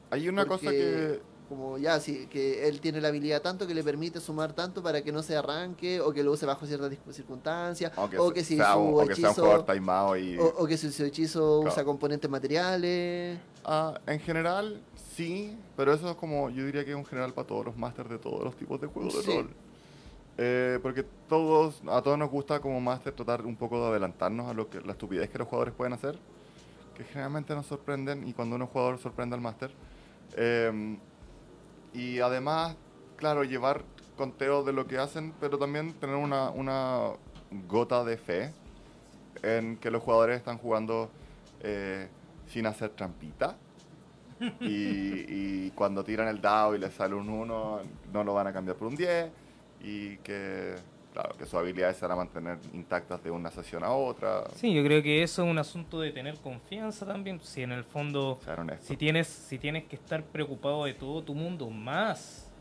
[0.10, 1.22] hay una cosa que
[1.56, 5.04] Como ya, sí, que él tiene la habilidad tanto que le permite sumar tanto para
[5.04, 7.92] que no se arranque o que lo use bajo ciertas circunstancias.
[7.96, 9.42] o que si sea, su un- o que sea un hechizo.
[9.44, 11.72] jugador timeado y O, o que si su hechizo Claro.
[11.74, 13.38] usa componentes materiales.
[13.64, 14.82] Ah, en general,
[15.16, 18.10] sí, pero eso es como, yo diría que es un general para todos los masters
[18.10, 19.50] de todos los tipos de juegos de rol.
[20.40, 24.56] Eh, porque todos, a todos nos gusta como máster tratar un poco de adelantarnos a
[24.56, 26.18] lo que la estupidez que los jugadores pueden hacer,
[26.98, 29.70] que generalmente nos sorprenden y cuando es jugador sorprende al máster.
[30.36, 30.98] Eh,
[31.94, 32.76] y además,
[33.18, 33.84] claro, llevar
[34.18, 37.12] conteo de lo que hacen, pero también tener una, una
[37.68, 38.54] gota de fe
[39.42, 41.10] en que los jugadores están jugando
[41.62, 42.08] eh,
[42.48, 43.58] sin hacer trampita.
[44.60, 47.80] Y, y cuando tiran el dado y les sale un 1,
[48.12, 49.32] no lo van a cambiar por un 10.
[49.82, 50.76] Y que
[51.14, 54.44] claro, que sus habilidades se van a mantener intactas de una sesión a otra.
[54.56, 57.40] Sí, yo creo que eso es un asunto de tener confianza también.
[57.42, 58.40] Si en el fondo,
[58.82, 62.52] si tienes, si tienes que estar preocupado de todo tu mundo más,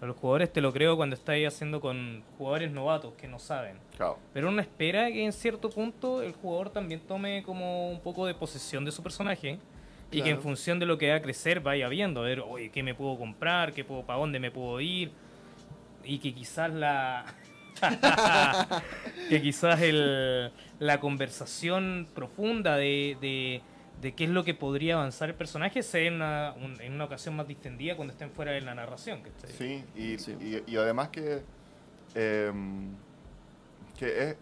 [0.00, 3.78] a los jugadores te lo creo cuando estáis haciendo con jugadores novatos que no saben.
[3.96, 4.18] Claro.
[4.32, 8.34] Pero uno espera que en cierto punto el jugador también tome como un poco de
[8.34, 9.58] posesión de su personaje
[10.10, 12.70] y que en función de lo que va a crecer vaya viendo, a ver, oye,
[12.70, 13.72] ¿qué me puedo comprar?
[13.72, 15.10] ¿Qué puedo, ¿Para dónde me puedo ir?
[16.04, 17.24] Y que quizás la...
[19.28, 23.62] que quizás el, la conversación profunda de, de,
[24.00, 27.04] de qué es lo que podría avanzar el personaje sea en una, un- en una
[27.04, 29.20] ocasión más distendida cuando estén fuera de la narración.
[29.22, 29.50] ¿cachai?
[29.56, 30.36] Sí, y, Sí.
[30.40, 31.42] y- y además que,
[32.14, 32.90] em,
[33.98, 34.36] que es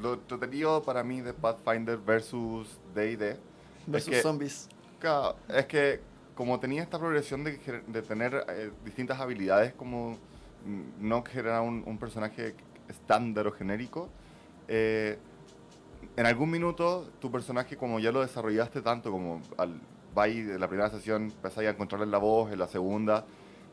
[0.00, 3.36] lo entretenido para mí de Pathfinder versus D&D
[3.86, 4.68] Versus es que, zombies.
[4.98, 6.00] claro, es que
[6.34, 10.18] como tenía esta progresión de, de tener eh, distintas habilidades, como
[11.00, 12.54] no generar un, personaje
[12.88, 14.08] estándar o genérico,
[14.68, 15.18] eh,
[16.16, 19.80] en algún minuto tu personaje, como ya lo desarrollaste tanto, como al
[20.14, 23.24] vais de la primera sesión, empezáis a encontrarle la voz, en la segunda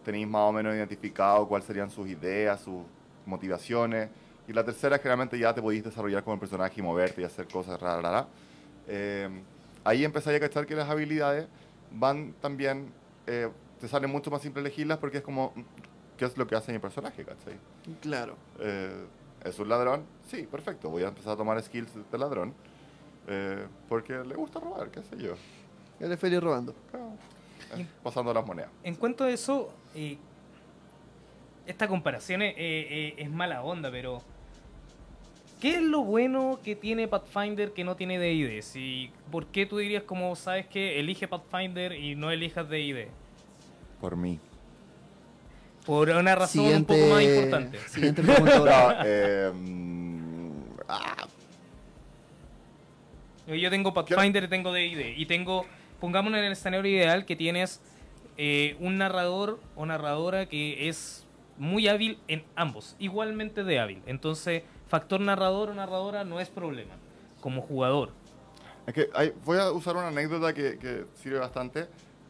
[0.03, 2.83] tenéis más o menos identificado cuáles serían sus ideas, sus
[3.25, 4.09] motivaciones,
[4.47, 7.47] y la tercera generalmente ya te podéis desarrollar como el personaje y moverte y hacer
[7.47, 8.01] cosas raras.
[8.01, 8.25] raras.
[8.87, 9.29] Eh,
[9.83, 11.47] ahí empezáis a cachar que las habilidades
[11.91, 12.91] van también,
[13.27, 15.53] eh, te sale mucho más simple elegirlas porque es como,
[16.19, 17.23] ¿qué es lo que hace mi personaje?
[17.23, 17.57] ¿cachai?
[18.01, 18.35] Claro.
[18.59, 19.05] Eh,
[19.45, 20.03] ¿Es un ladrón?
[20.27, 20.89] Sí, perfecto.
[20.89, 22.53] Voy a empezar a tomar skills de ladrón.
[23.27, 25.35] eh, porque le gusta robar, qué sé yo.
[25.99, 26.75] El feliz robando.
[26.91, 27.11] Claro.
[27.77, 28.69] Eh, pasando las monedas.
[28.83, 30.17] En cuanto a eso, eh,
[31.65, 34.21] esta comparación es, es mala onda, pero
[35.61, 38.61] ¿qué es lo bueno que tiene Pathfinder que no tiene D&D?
[38.61, 43.09] Si, ¿Por qué tú dirías como, sabes que elige Pathfinder y no elijas D&D?
[44.01, 44.39] Por mí.
[45.89, 47.79] Por una razón un poco más importante.
[47.87, 48.53] Siguiente pregunta.
[48.99, 49.51] No, eh,
[50.87, 51.27] ah,
[53.47, 55.15] Yo tengo Pathfinder y tengo D&D.
[55.17, 55.65] Y tengo,
[55.99, 57.81] pongámonos en el escenario ideal que tienes
[58.37, 61.25] eh, un narrador o narradora que es
[61.57, 64.03] muy hábil en ambos, igualmente de hábil.
[64.05, 66.93] Entonces, factor narrador o narradora no es problema.
[67.41, 68.11] Como jugador.
[68.85, 71.87] es que hay- voy a usar una anécdota que, que sirve bastante.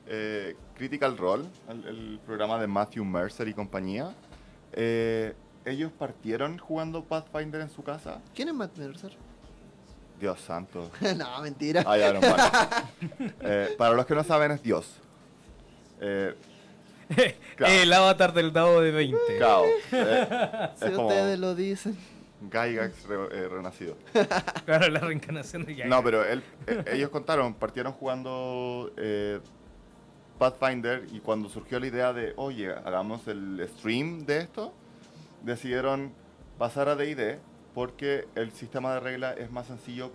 [0.07, 4.14] Eh, Critical Role, el, el programa de Matthew Mercer y compañía.
[4.74, 8.22] eh, ellos partieron jugando Pathfinder en su casa.
[8.34, 9.12] ¿Quién es Matt Mercer?
[10.20, 10.90] Dios santo.
[11.18, 11.84] no, mentira.
[11.86, 12.44] Ah, ya, no, vale.
[13.42, 14.96] Eh, para los que no saben, es Dios.
[16.02, 16.34] Eh,
[17.58, 17.74] Claro.
[17.74, 19.18] El avatar del dado de 20.
[19.38, 21.98] claro, eh, si es como ustedes lo dicen.
[22.50, 23.98] Gygax re- eh, renacido.
[24.64, 25.90] Claro, la reencarnación de Gygax.
[25.90, 29.40] No, pero él, eh, ellos contaron, partieron jugando eh,
[30.40, 34.74] Pathfinder y cuando surgió la idea de, oye, hagamos el stream de esto,
[35.44, 36.14] decidieron
[36.58, 37.40] pasar a D&D
[37.76, 40.12] porque el sistema de reglas es más sencillo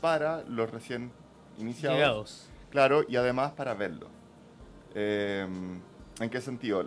[0.00, 1.10] para los recién
[1.58, 1.98] iniciados.
[1.98, 2.48] Llegados.
[2.70, 4.06] Claro, y además para verlo.
[4.94, 5.46] Eh,
[6.20, 6.84] ¿En qué sentido?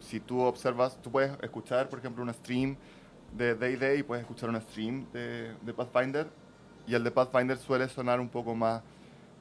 [0.00, 2.76] Si tú observas, tú puedes escuchar, por ejemplo, un stream
[3.36, 6.28] de D&D y puedes escuchar un stream de, de Pathfinder
[6.86, 8.82] y el de Pathfinder suele sonar un poco más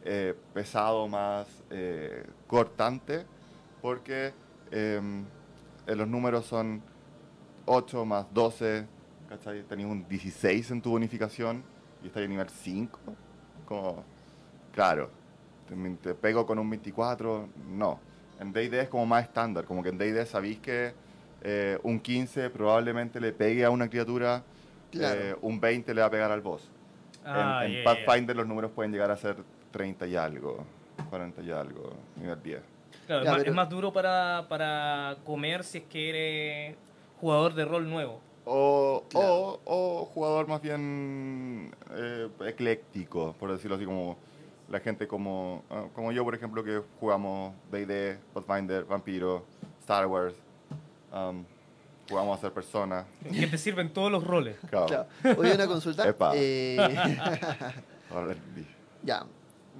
[0.10, 3.26] eh, pesado, más eh, cortante,
[3.82, 4.34] porque
[4.72, 5.01] eh,
[5.86, 6.82] eh, los números son
[7.66, 8.86] 8 más 12,
[9.28, 9.64] ¿cachai?
[9.64, 11.64] Tenías un 16 en tu bonificación
[12.03, 12.99] y estás en nivel 5.
[13.66, 14.03] Como,
[14.74, 15.10] claro,
[15.68, 17.99] te, te pego con un 24, no.
[18.39, 20.93] En D&D es como más estándar, como que en D&D sabéis que
[21.41, 24.43] eh, un 15 probablemente le pegue a una criatura,
[24.91, 25.20] Claro.
[25.22, 26.70] eh, un 20 le va a pegar al boss.
[27.26, 28.05] Ah, en en yeah, yeah.
[28.05, 29.36] Pathfinder los números pueden llegar a ser
[29.78, 30.65] 30 y algo,
[31.11, 32.61] 40 y algo, nivel 10.
[33.05, 36.75] Claro, Ya, es, más, pero- es más duro para, para comer si es que eres
[37.21, 38.19] jugador de rol nuevo.
[38.45, 39.36] O, Claro.
[39.36, 39.61] o,
[40.01, 44.17] o jugador más bien eh, ecléctico, por decirlo así, como
[44.67, 49.45] la gente como, ah, como yo, por ejemplo, que jugamos D&D, Pathfinder, Vampiro,
[49.82, 50.34] Star Wars,
[51.13, 51.43] um,
[52.09, 53.05] jugamos a ser personas.
[53.32, 54.57] Que te sirven todos los roles.
[54.71, 54.88] Claro.
[54.88, 55.07] Claro.
[55.39, 56.03] Hoy una consulta.
[56.09, 56.32] Epa.
[56.36, 56.78] Eh,
[59.03, 59.23] ya.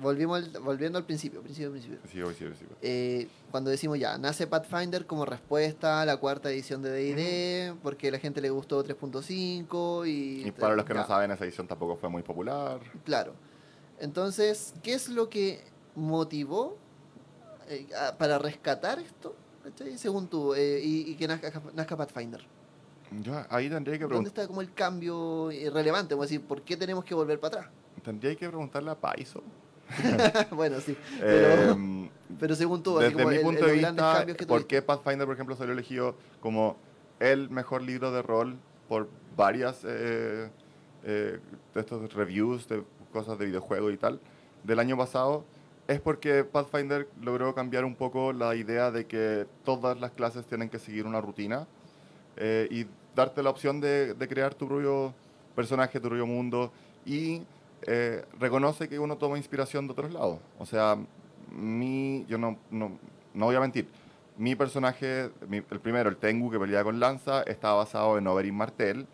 [0.02, 1.98] Volvimos al- volviendo al principio, principio, principio.
[2.12, 2.66] Sí, sí.
[2.82, 8.10] Eh, cuando decimos ya, nace Pathfinder como respuesta a la cuarta edición de D&D, porque
[8.10, 10.48] a la gente le gustó 3.5 y...
[10.48, 12.80] Y para los que ya, no saben, esa edición tampoco fue muy popular.
[13.06, 13.34] Claro.
[14.00, 15.64] Entonces, ¿qué es lo que
[15.96, 16.78] motivó
[17.70, 19.36] eh, a- para rescatar esto?
[19.64, 19.98] ¿cachai?
[19.98, 22.42] Según tú, eh, y, y que nazca, nazca Pathfinder.
[23.22, 26.14] Yo ahí tendría que, ¿Dónde pregun- está como el cambio irrelevante?
[26.14, 27.74] Vamos a decir, ¿por qué tenemos que volver para atrás?
[28.04, 29.42] tendría que preguntarle a Paiso.
[30.52, 30.96] bueno, sí.
[31.20, 32.10] Pero, Em,
[32.40, 35.34] pero según tú, Desde como mi el- punto de vista, que ¿por qué Pathfinder, por
[35.36, 36.78] ejemplo, salió elegido como
[37.20, 38.58] el mejor libro de rol
[38.88, 40.50] por varias eh,
[41.04, 41.40] eh,
[41.74, 44.20] de estos reviews de cosas de videojuegos y tal
[44.64, 45.46] del año pasado
[45.88, 50.70] es porque Pathfinder logró cambiar un poco la idea de que todas las clases tienen
[50.70, 51.66] que seguir una rutina
[52.36, 52.86] eh, y
[53.16, 55.14] darte la opción de, de crear tu propio
[55.56, 56.72] personaje, tu propio mundo
[57.06, 57.42] y
[57.84, 60.40] eh, reconoce que uno toma inspiración de otros lados.
[60.60, 60.98] O sea,
[61.52, 62.98] mi, yo no, no,
[63.34, 63.88] no voy a mentir,
[64.38, 68.56] mi personaje, mi- el primero, el Tengu que pelea con lanza, está basado en Oberyn
[68.56, 69.06] Martell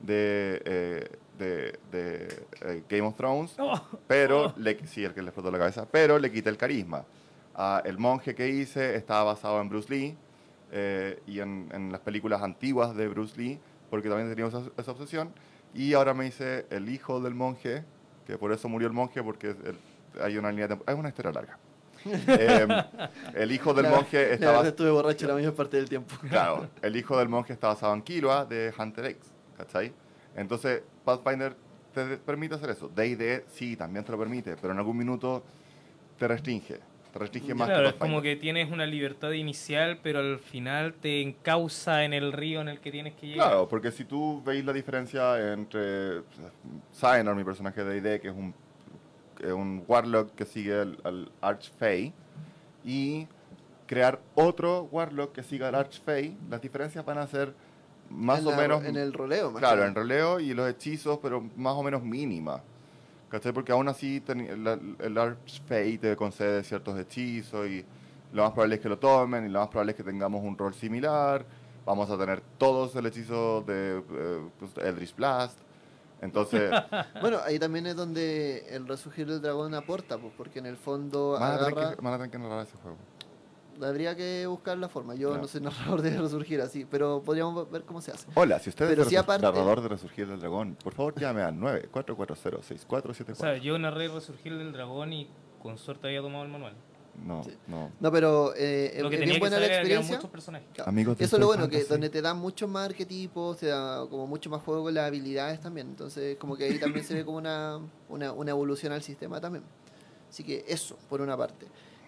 [0.00, 1.08] de, eh,
[1.38, 3.80] de, de, eh, Game of Thrones, Oh.
[4.06, 7.04] pero, le, sí, el que le explotó la cabeza, pero le quita el carisma.
[7.54, 10.16] Ah, el monje que hice está basado en Bruce Lee
[10.70, 13.58] eh, y en, en las películas antiguas de Bruce Lee,
[13.90, 15.32] porque también teníamos esa, esa obsesión.
[15.74, 17.84] Y ahora me hice el hijo del monje,
[18.26, 19.78] que por eso murió el monje, porque el-
[20.20, 21.58] hay una línea Es una historia larga.
[22.04, 22.66] Eh,
[23.34, 26.14] el hijo del La- monje estaba estuve borracho la mayor parte del tiempo.
[26.28, 29.92] Claro, el hijo del monje está basado en Killua de Hunter X, ¿cachai?
[30.34, 31.54] Entonces, Pathfinder
[31.94, 32.88] te permite hacer eso.
[32.88, 35.44] D&D sí, también te lo permite, pero en algún minuto
[36.18, 36.80] te restringe.
[37.12, 40.94] Te restringe más Claro, que es como que tienes una libertad inicial, pero al final
[40.94, 43.48] te encausa en el río en el que tienes que llegar.
[43.48, 46.22] Claro, porque si tú veis la diferencia entre
[46.94, 48.54] Cyanor, mi personaje de D&D, que es un,
[49.54, 52.12] un Warlock que sigue al, al Archfey,
[52.84, 53.26] y
[53.86, 57.52] crear otro Warlock que siga al Archfey, las diferencias van a ser
[58.08, 58.84] más En o la- menos...
[58.84, 62.02] En el roleo, más Claro, que en roleo y los hechizos, pero más o menos
[62.02, 62.62] mínimas.
[63.32, 63.50] ¿Cachai?
[63.52, 67.82] Porque aún así teni- la- el Archfey te concede ciertos hechizos y
[68.30, 70.58] lo más probable es que lo tomen y lo más probable es que tengamos un
[70.58, 71.42] rol similar.
[71.86, 75.58] Vamos a tener todos el hechizo de eh, pues, Eldritch Blast.
[76.20, 76.70] Entonces,
[77.22, 81.30] Bueno, ahí también es donde el resurgir del dragón aporta, pues, porque en el fondo
[81.32, 81.96] van a, tener agarra...
[81.96, 82.98] que, van a tener que narrar ese juego.
[83.80, 85.14] Habría que buscar la forma.
[85.14, 85.40] Yo Ya.
[85.40, 88.26] no soy narrador de resurgir así, pero podríamos ver cómo se hace.
[88.34, 91.42] Hola, si usted Pero es el aparte- narrador de Resurgir del Dragón, por favor llame
[91.42, 93.60] al O sea, 9440-6474.
[93.62, 95.28] yo narré Resurgir del Dragón y
[95.62, 96.74] con suerte había tomado el manual.
[97.26, 97.50] No, Sí.
[97.66, 97.90] no.
[98.00, 100.16] No, pero eh, Lo es que bien tenía que buena la experiencia.
[100.16, 100.66] muchos personajes.
[100.72, 100.88] Claro.
[100.88, 104.06] Amigos de Eso es lo bueno, que donde te dan muchos más arquetipos, te da
[104.08, 105.88] como mucho más juego con las habilidades también.
[105.88, 109.64] Entonces, como que ahí también se ve como una, una, una evolución al sistema también.
[110.30, 111.66] Así que eso, por una parte.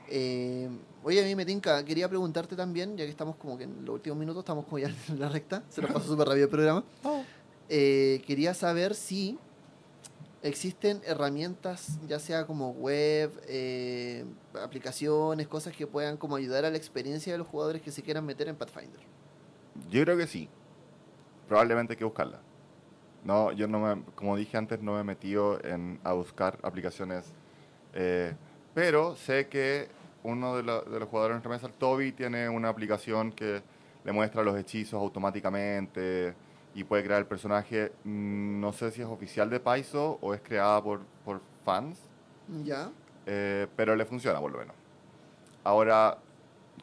[0.08, 0.68] Eh,
[1.02, 3.94] oye, a mí me tinca, quería preguntarte también, ya que estamos como que en los
[3.94, 6.84] últimos minutos, estamos como ya en la recta, se nos pasó súper rápido el programa.
[7.68, 9.38] Eh, quería saber si
[10.42, 14.24] existen herramientas, ya sea como web, eh,
[14.62, 18.26] aplicaciones, cosas que puedan como ayudar a la experiencia de los jugadores que se quieran
[18.26, 19.00] meter en Pathfinder.
[19.90, 20.48] Yo creo que sí.
[21.48, 22.40] Probablemente hay que buscarla.
[23.24, 27.32] No, yo no me, como dije antes, no me he metido en, a buscar aplicaciones.
[27.94, 28.34] eh,
[28.74, 29.88] pero sé que
[30.22, 33.62] uno de, la- de los jugadores de nuestra mesa, el Toby, tiene una aplicación que
[34.04, 36.34] le muestra los hechizos automáticamente
[36.74, 37.92] y puede crear el personaje.
[38.04, 41.98] Mm, No sé si es oficial de Paizo o es creada por, por fans.
[42.64, 42.90] ¿Ya?
[43.26, 44.74] Eh, pero le funciona por lo menos.
[45.64, 46.18] Ahora,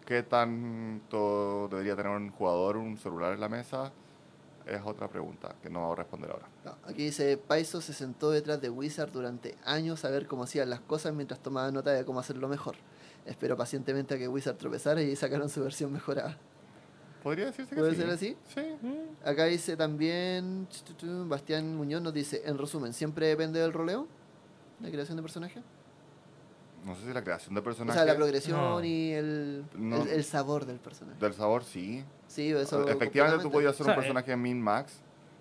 [0.06, 3.92] ¿qué tanto debería tener un jugador un celular en la mesa?
[4.66, 6.51] Es otra pregunta que no voy a responder ahora.
[6.66, 10.70] No, aquí dice, Paizo se sentó detrás de Wizard durante años a ver cómo hacían
[10.70, 12.76] las cosas mientras tomaba nota de cómo hacerlo mejor.
[13.26, 16.38] Espero pacientemente a que Wizard tropezara y sacaron su versión mejorada.
[17.24, 18.02] ¿Podría decirse que ¿Puede sí?
[18.02, 18.38] ser así?
[18.54, 18.62] Sí.
[19.24, 20.68] Acá dice también,
[21.28, 24.08] Bastián Muñoz nos dice, en resumen, ¿siempre depende del roleo?
[24.82, 25.62] ¿La creación de personaje?
[26.84, 28.84] No sé si la creación de O personaje sea, la progresión No.
[28.84, 30.02] y el, No.
[30.02, 31.20] el, el sabor del personaje.
[31.20, 32.04] del sabor, sí.
[32.28, 34.94] Sí, eso Efectivamente, tú podías ser O sea, un personaje min max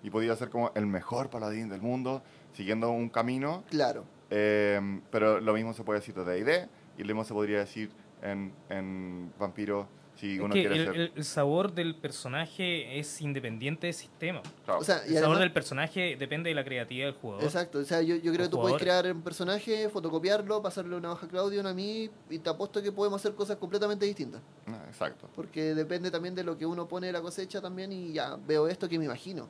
[0.03, 2.21] y podías ser como el mejor paladín del mundo,
[2.53, 3.63] siguiendo un camino.
[3.69, 4.03] Claro.
[4.29, 7.91] Eh, pero lo mismo se puede decir de D&D y lo mismo se podría decir
[8.21, 11.11] en, en Vampiro si Es uno que quiere el, ser...
[11.15, 14.41] el- sabor del personaje es independiente del sistema.
[14.65, 14.79] claro.
[14.81, 17.43] O sea, El y sabor además, del personaje depende de la creatividad del jugador.
[17.43, 21.11] Exacto, o sea, yo, yo creo que tú puedes crear un personaje, fotocopiarlo, pasarle una
[21.13, 24.41] hoja a Claudio, una a mí, y te apuesto que podemos hacer cosas completamente distintas.
[24.67, 25.27] Ah, Exacto.
[25.35, 28.67] Porque depende también de lo que uno pone de la cosecha también, y ya veo
[28.67, 29.49] esto que me imagino.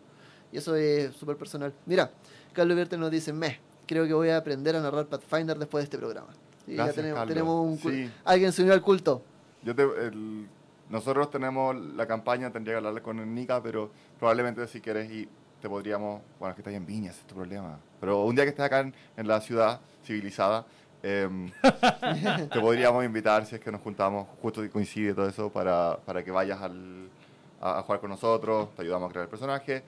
[0.51, 1.73] Y eso es súper personal.
[1.85, 2.11] Mira,
[2.53, 5.85] Carlos Vierte nos dice, me, creo que voy a aprender a narrar Pathfinder después de
[5.85, 6.29] este programa.
[6.67, 8.09] Y Gracias, ya tenemos, un Sí.
[8.23, 9.21] Alguien se unió al culto.
[9.63, 10.47] Yo te, el-
[10.89, 13.89] nosotros tenemos la campaña, tendría que hablarle con el Nika, pero
[14.19, 15.27] probablemente si quieres y
[15.61, 17.79] te podríamos, bueno, es que estás en Viña, ese es tu problema.
[17.99, 20.65] Pero un día que estés acá en, en la ciudad civilizada,
[21.03, 21.49] em,
[22.51, 26.31] te podríamos invitar si es que nos juntamos, justo coincide todo eso, para, para que
[26.31, 27.07] vayas al,
[27.61, 29.83] a, a jugar con nosotros, te ayudamos a crear el personaje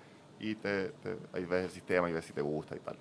[0.51, 2.95] y te, te- ahí ves el sistema y ves si te gusta y tal.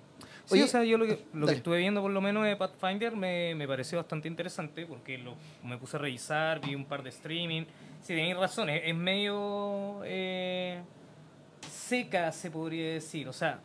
[0.45, 2.55] Sí, Oye, o sea, yo lo que, lo que estuve viendo por lo menos de
[2.55, 7.03] Pathfinder me, me pareció bastante interesante porque lo, me puse a revisar, vi un par
[7.03, 7.63] de streaming.
[8.01, 10.81] Sí, tenéis razón, es, es medio eh,
[11.69, 13.27] seca, se podría decir.
[13.27, 13.59] O sea,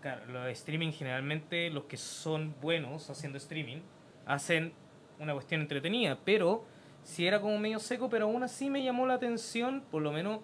[0.00, 3.78] claro, los de streaming generalmente, los que son buenos haciendo streaming,
[4.26, 4.72] hacen
[5.18, 6.64] una cuestión entretenida, pero
[7.02, 10.40] si era como medio seco, pero aún así me llamó la atención, por lo menos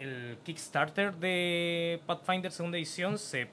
[0.00, 3.48] el Kickstarter de Pathfinder segunda edición se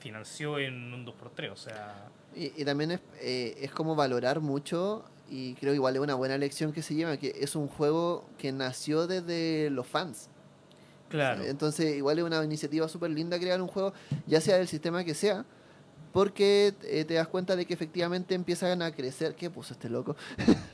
[0.00, 2.08] financió en un 2x3, o sea...
[2.34, 6.36] Y, y también es, eh, es como valorar mucho, y creo igual es una buena
[6.36, 10.28] lección que se lleva, que es un juego que nació desde los fans.
[11.10, 11.44] Claro.
[11.44, 13.92] Entonces, igual es una iniciativa súper linda crear un juego,
[14.26, 15.44] ya sea del sistema que sea,
[16.12, 19.34] porque eh, te das cuenta de que efectivamente empiezan a crecer.
[19.34, 20.16] ¿Qué puso este loco?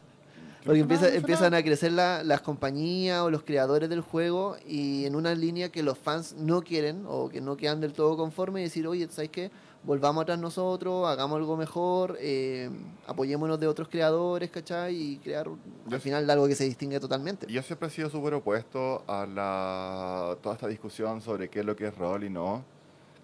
[0.64, 5.14] porque empieza- empiezan a crecer la- las compañías o los creadores del juego y en
[5.16, 8.64] una línea que los fans no quieren o que no quedan del todo conformes y
[8.64, 9.50] decir, oye, ¿sabes qué?
[9.82, 12.68] Volvamos atrás nosotros, hagamos algo mejor, eh,
[13.06, 14.94] apoyémonos de otros creadores, ¿cachai?
[14.94, 15.56] Y crear Yo-
[15.94, 17.46] al final algo que se distingue totalmente.
[17.50, 21.74] Yo siempre he sido súper opuesto a la, toda esta discusión sobre qué es lo
[21.76, 22.62] que es rol y no.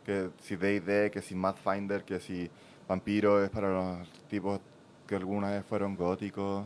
[0.07, 2.49] Que si D&D, que si Pathfinder, que si
[2.89, 4.59] Vampiro es para los tipos
[5.07, 6.65] que alguna vez fueron góticos.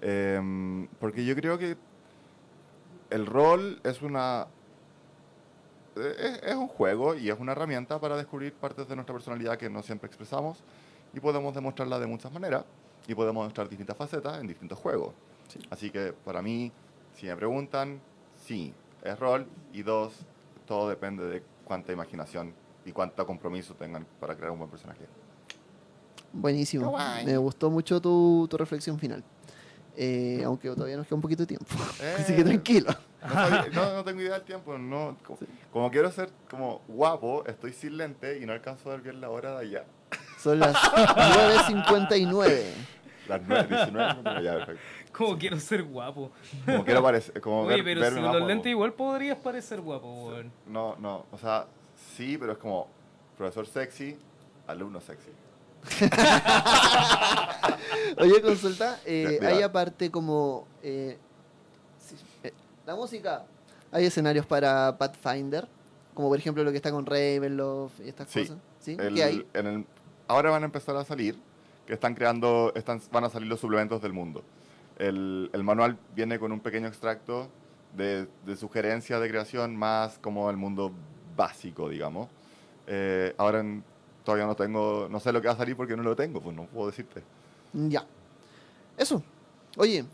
[0.00, 1.76] Em, porque yo creo que
[3.10, 4.46] el rol es una...
[5.96, 9.58] eh, Es, es un juego y es una herramienta para descubrir partes de nuestra personalidad
[9.58, 10.62] que no siempre expresamos
[11.12, 12.64] y podemos demostrarla de muchas maneras
[13.08, 15.12] y podemos mostrar distintas facetas en distintos juegos.
[15.68, 16.70] Así que para mí,
[17.14, 18.00] si me preguntan,
[18.36, 18.72] sí,
[19.02, 20.14] es rol y dos,
[20.66, 22.54] todo depende de cuánta imaginación
[22.86, 25.04] y cuánto compromiso tengan para crear un buen personaje.
[26.32, 26.96] Buenísimo.
[27.26, 29.24] Me gustó mucho tu, tu reflexión final.
[29.96, 31.66] Eh, aunque todavía nos queda un poquito de tiempo.
[32.18, 32.90] Así que Eh, tranquilo.
[33.22, 34.78] No, no, no tengo idea del tiempo.
[34.78, 35.38] No, como,
[35.72, 39.28] como quiero ser como guapo, estoy sin lente y no alcanzo a ver bien la
[39.30, 39.84] hora de allá.
[40.38, 42.62] Son las 9.59.
[43.28, 44.82] Las 9, 19, no, ya, perfecto.
[45.12, 46.30] Como quiero ser guapo.
[46.64, 48.48] Como quiero parecer, como Oye, ver- pero verme si más con los guapo.
[48.48, 50.50] lentes igual podrías parecer guapo, weón.
[50.66, 51.66] No, no, o sea,
[52.16, 52.88] sí, pero es como
[53.36, 54.16] profesor sexy,
[54.66, 55.30] alumno sexy.
[58.18, 58.98] Oye, consulta.
[59.06, 60.66] eh, Ya, hay aparte como.
[60.82, 61.16] eh,
[62.42, 62.52] eh,
[62.86, 63.44] la música.
[63.92, 65.68] Hay escenarios para Pathfinder.
[66.14, 68.40] Como por ejemplo lo que está con Ravenloft y estas Sí.
[68.42, 68.58] cosas.
[68.80, 68.96] ¿Sí?
[68.98, 69.46] El- ¿Qué hay?
[69.54, 69.86] en el-
[70.28, 71.38] ahora van a empezar a salir,
[71.86, 74.42] que están creando, están, van a salir los suplementos del mundo.
[74.98, 77.48] El, el manual viene con un pequeño extracto
[77.96, 80.92] de, de sugerencias de creación más como el mundo
[81.36, 82.28] básico, digamos.
[82.86, 83.84] Eh, ahora en-
[84.30, 86.54] todavía no tengo, no sé lo que va a salir porque no lo tengo, pues
[86.54, 87.22] no puedo decirte.
[87.72, 88.04] Ya.
[88.96, 89.22] Eso.
[89.76, 90.04] Oye,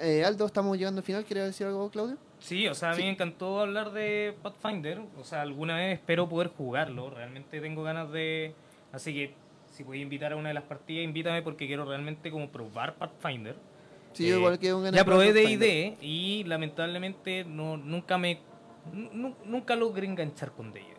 [0.00, 1.24] eh, Aldo, estamos llegando al final.
[1.24, 2.16] ¿Quieres decir algo, Claudio?
[2.38, 3.02] Sí, o sea, a mí Sí.
[3.04, 5.00] me encantó hablar de Pathfinder.
[5.20, 7.10] O sea, alguna vez espero poder jugarlo.
[7.10, 8.54] Realmente tengo ganas de.
[8.92, 9.34] Así que,
[9.72, 12.94] si voy a invitar a una de las partidas, invítame porque quiero realmente como probar
[12.96, 13.56] Pathfinder.
[14.12, 18.38] Sí, yo Eh, igual que un Ya probé D&D y lamentablemente no, nunca me
[18.92, 20.94] nu- nunca logré enganchar con D&D.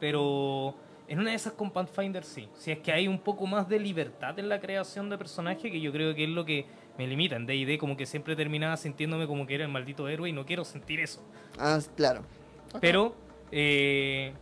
[0.00, 0.74] Pero
[1.08, 2.48] en una de esas con Pathfinder sí.
[2.54, 5.80] Si es que hay un poco más de libertad en la creación de personaje, que
[5.80, 6.66] yo creo que es lo que
[6.98, 7.36] me limita.
[7.36, 10.44] En D&D como que siempre terminaba sintiéndome como que era el maldito héroe y no
[10.44, 11.22] quiero sentir eso.
[11.58, 12.22] Ah, claro.
[12.80, 13.14] Pero
[13.50, 14.34] eh,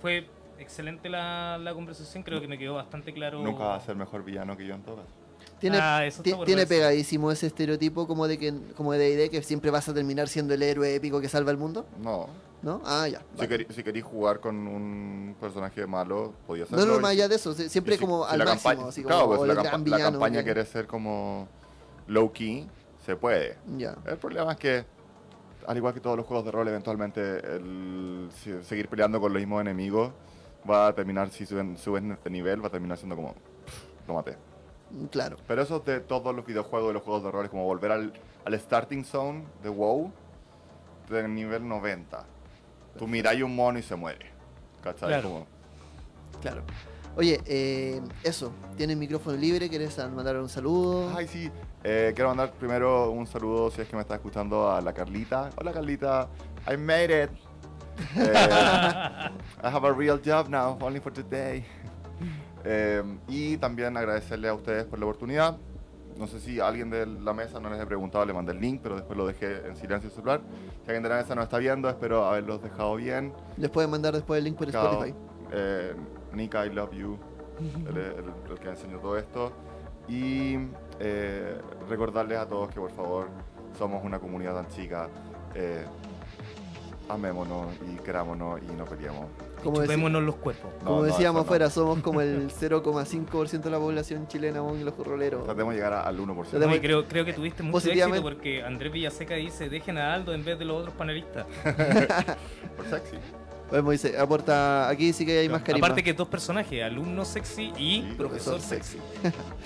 [0.00, 3.42] fue excelente la, la conversación, creo que me quedó bastante claro.
[3.42, 5.21] Nunca va a ser mejor villano que yo en todo caso.
[5.62, 6.02] Tiene, Ah,
[6.44, 10.28] tiene pegadísimo ese estereotipo como de que como de D&D que siempre vas a terminar
[10.28, 12.26] siendo el héroe épico que salva el mundo, No.
[12.62, 12.82] ¿no?
[12.84, 13.20] Ah, ya.
[13.20, 13.48] Si, vale.
[13.48, 16.94] querí- si queréis jugar con un personaje malo, podía No, hacerlo.
[16.96, 19.02] no, más allá de eso, si- siempre si- como si al la máximo, campaña- así
[19.04, 21.46] claro, como pues, la, campa- campaña que- quiere ser como
[22.08, 22.68] low key,
[23.06, 23.56] se puede.
[23.78, 23.94] Ya.
[24.04, 24.84] El problema es que,
[25.68, 28.28] al igual que todos los juegos de rol, eventualmente el
[28.64, 30.10] seguir peleando con los mismos enemigos
[30.68, 34.14] va a terminar, si suben, suben de nivel, va a terminar siendo como, "Pff, lo
[34.14, 34.36] maté.
[35.10, 35.36] Claro.
[35.46, 38.12] Pero eso de todos los videojuegos y los juegos de rol es como volver al,
[38.44, 40.12] al starting zone de WoW
[41.08, 42.24] de nivel 90.
[42.98, 44.26] Tú miráis un mono y se muere.
[44.82, 45.08] ¿Cachai?
[45.08, 45.28] Claro.
[45.28, 45.46] Como,
[46.40, 46.62] Claro.
[47.14, 51.12] Oye, eh, eso, tienes micrófono libre, ¿quieres mandar un saludo?
[51.14, 51.50] Ay, sí.
[51.84, 55.50] Eh, quiero mandar primero un saludo, si es que me está escuchando, a la Carlita.
[55.56, 56.28] Hola, Carlita.
[56.70, 57.30] I made it.
[58.16, 58.32] Eh,
[59.62, 61.62] I have a real job now, only for today.
[62.64, 65.56] Eh, y también agradecerle a ustedes por la oportunidad.
[66.18, 68.80] No sé si alguien de la mesa no les he preguntado, le mandé el link,
[68.82, 70.40] pero después lo dejé en silencio el celular.
[70.82, 73.32] Si alguien de la mesa no está viendo, espero haberlos dejado bien.
[73.56, 74.68] Les pueden mandar después el link por.
[74.68, 75.14] Spotify.
[75.52, 75.94] Eh,
[76.34, 77.18] Nika, I love you.
[77.88, 79.52] el, el- el que enseñó todo esto.
[80.08, 80.56] Y
[81.00, 81.58] eh,
[81.88, 83.28] recordarles a todos que por favor
[83.78, 85.08] somos una comunidad tan chica.
[85.54, 85.84] eh,
[87.08, 89.26] amémonos y querámonos y no peleemos.
[89.62, 90.70] Como, Chupémonos los cuerpos.
[90.80, 91.44] No, como no, decíamos no.
[91.44, 95.44] afuera, somos como el 0,5% de la población chilena, y los roleros.
[95.44, 96.44] Tratemos de llegar al 1%.
[96.50, 100.14] Tratemos- No, y creo, creo que tuviste mucho éxito porque Andrés Villaseca dice dejen a
[100.14, 101.46] Aldo en vez de los otros panelistas.
[102.76, 103.16] Por sexy.
[103.70, 105.86] Pues dice, aporta, aquí sí que hay más carisma.
[105.86, 108.98] Aparte que dos personajes, alumno sexy y profesor profesor sexy.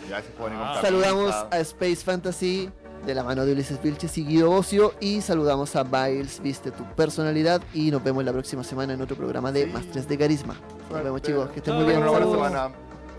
[0.08, 0.78] Ya se pueden Ah.
[0.80, 2.70] Saludamos a Space Fantasy
[3.06, 6.84] de la mano de Ulises Vilches y Guido Ocio y saludamos a Biles, viste tu
[6.96, 9.70] personalidad y nos vemos la próxima semana en otro programa de Sí.
[9.72, 10.56] Mastres de Carisma.
[10.90, 11.98] Nos vemos chicos, que estén muy bien.
[11.98, 12.48] Una buena Saludos.
[12.48, 12.74] semana.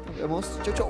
[0.07, 0.45] Nos vemos.
[0.63, 0.89] Chau chau.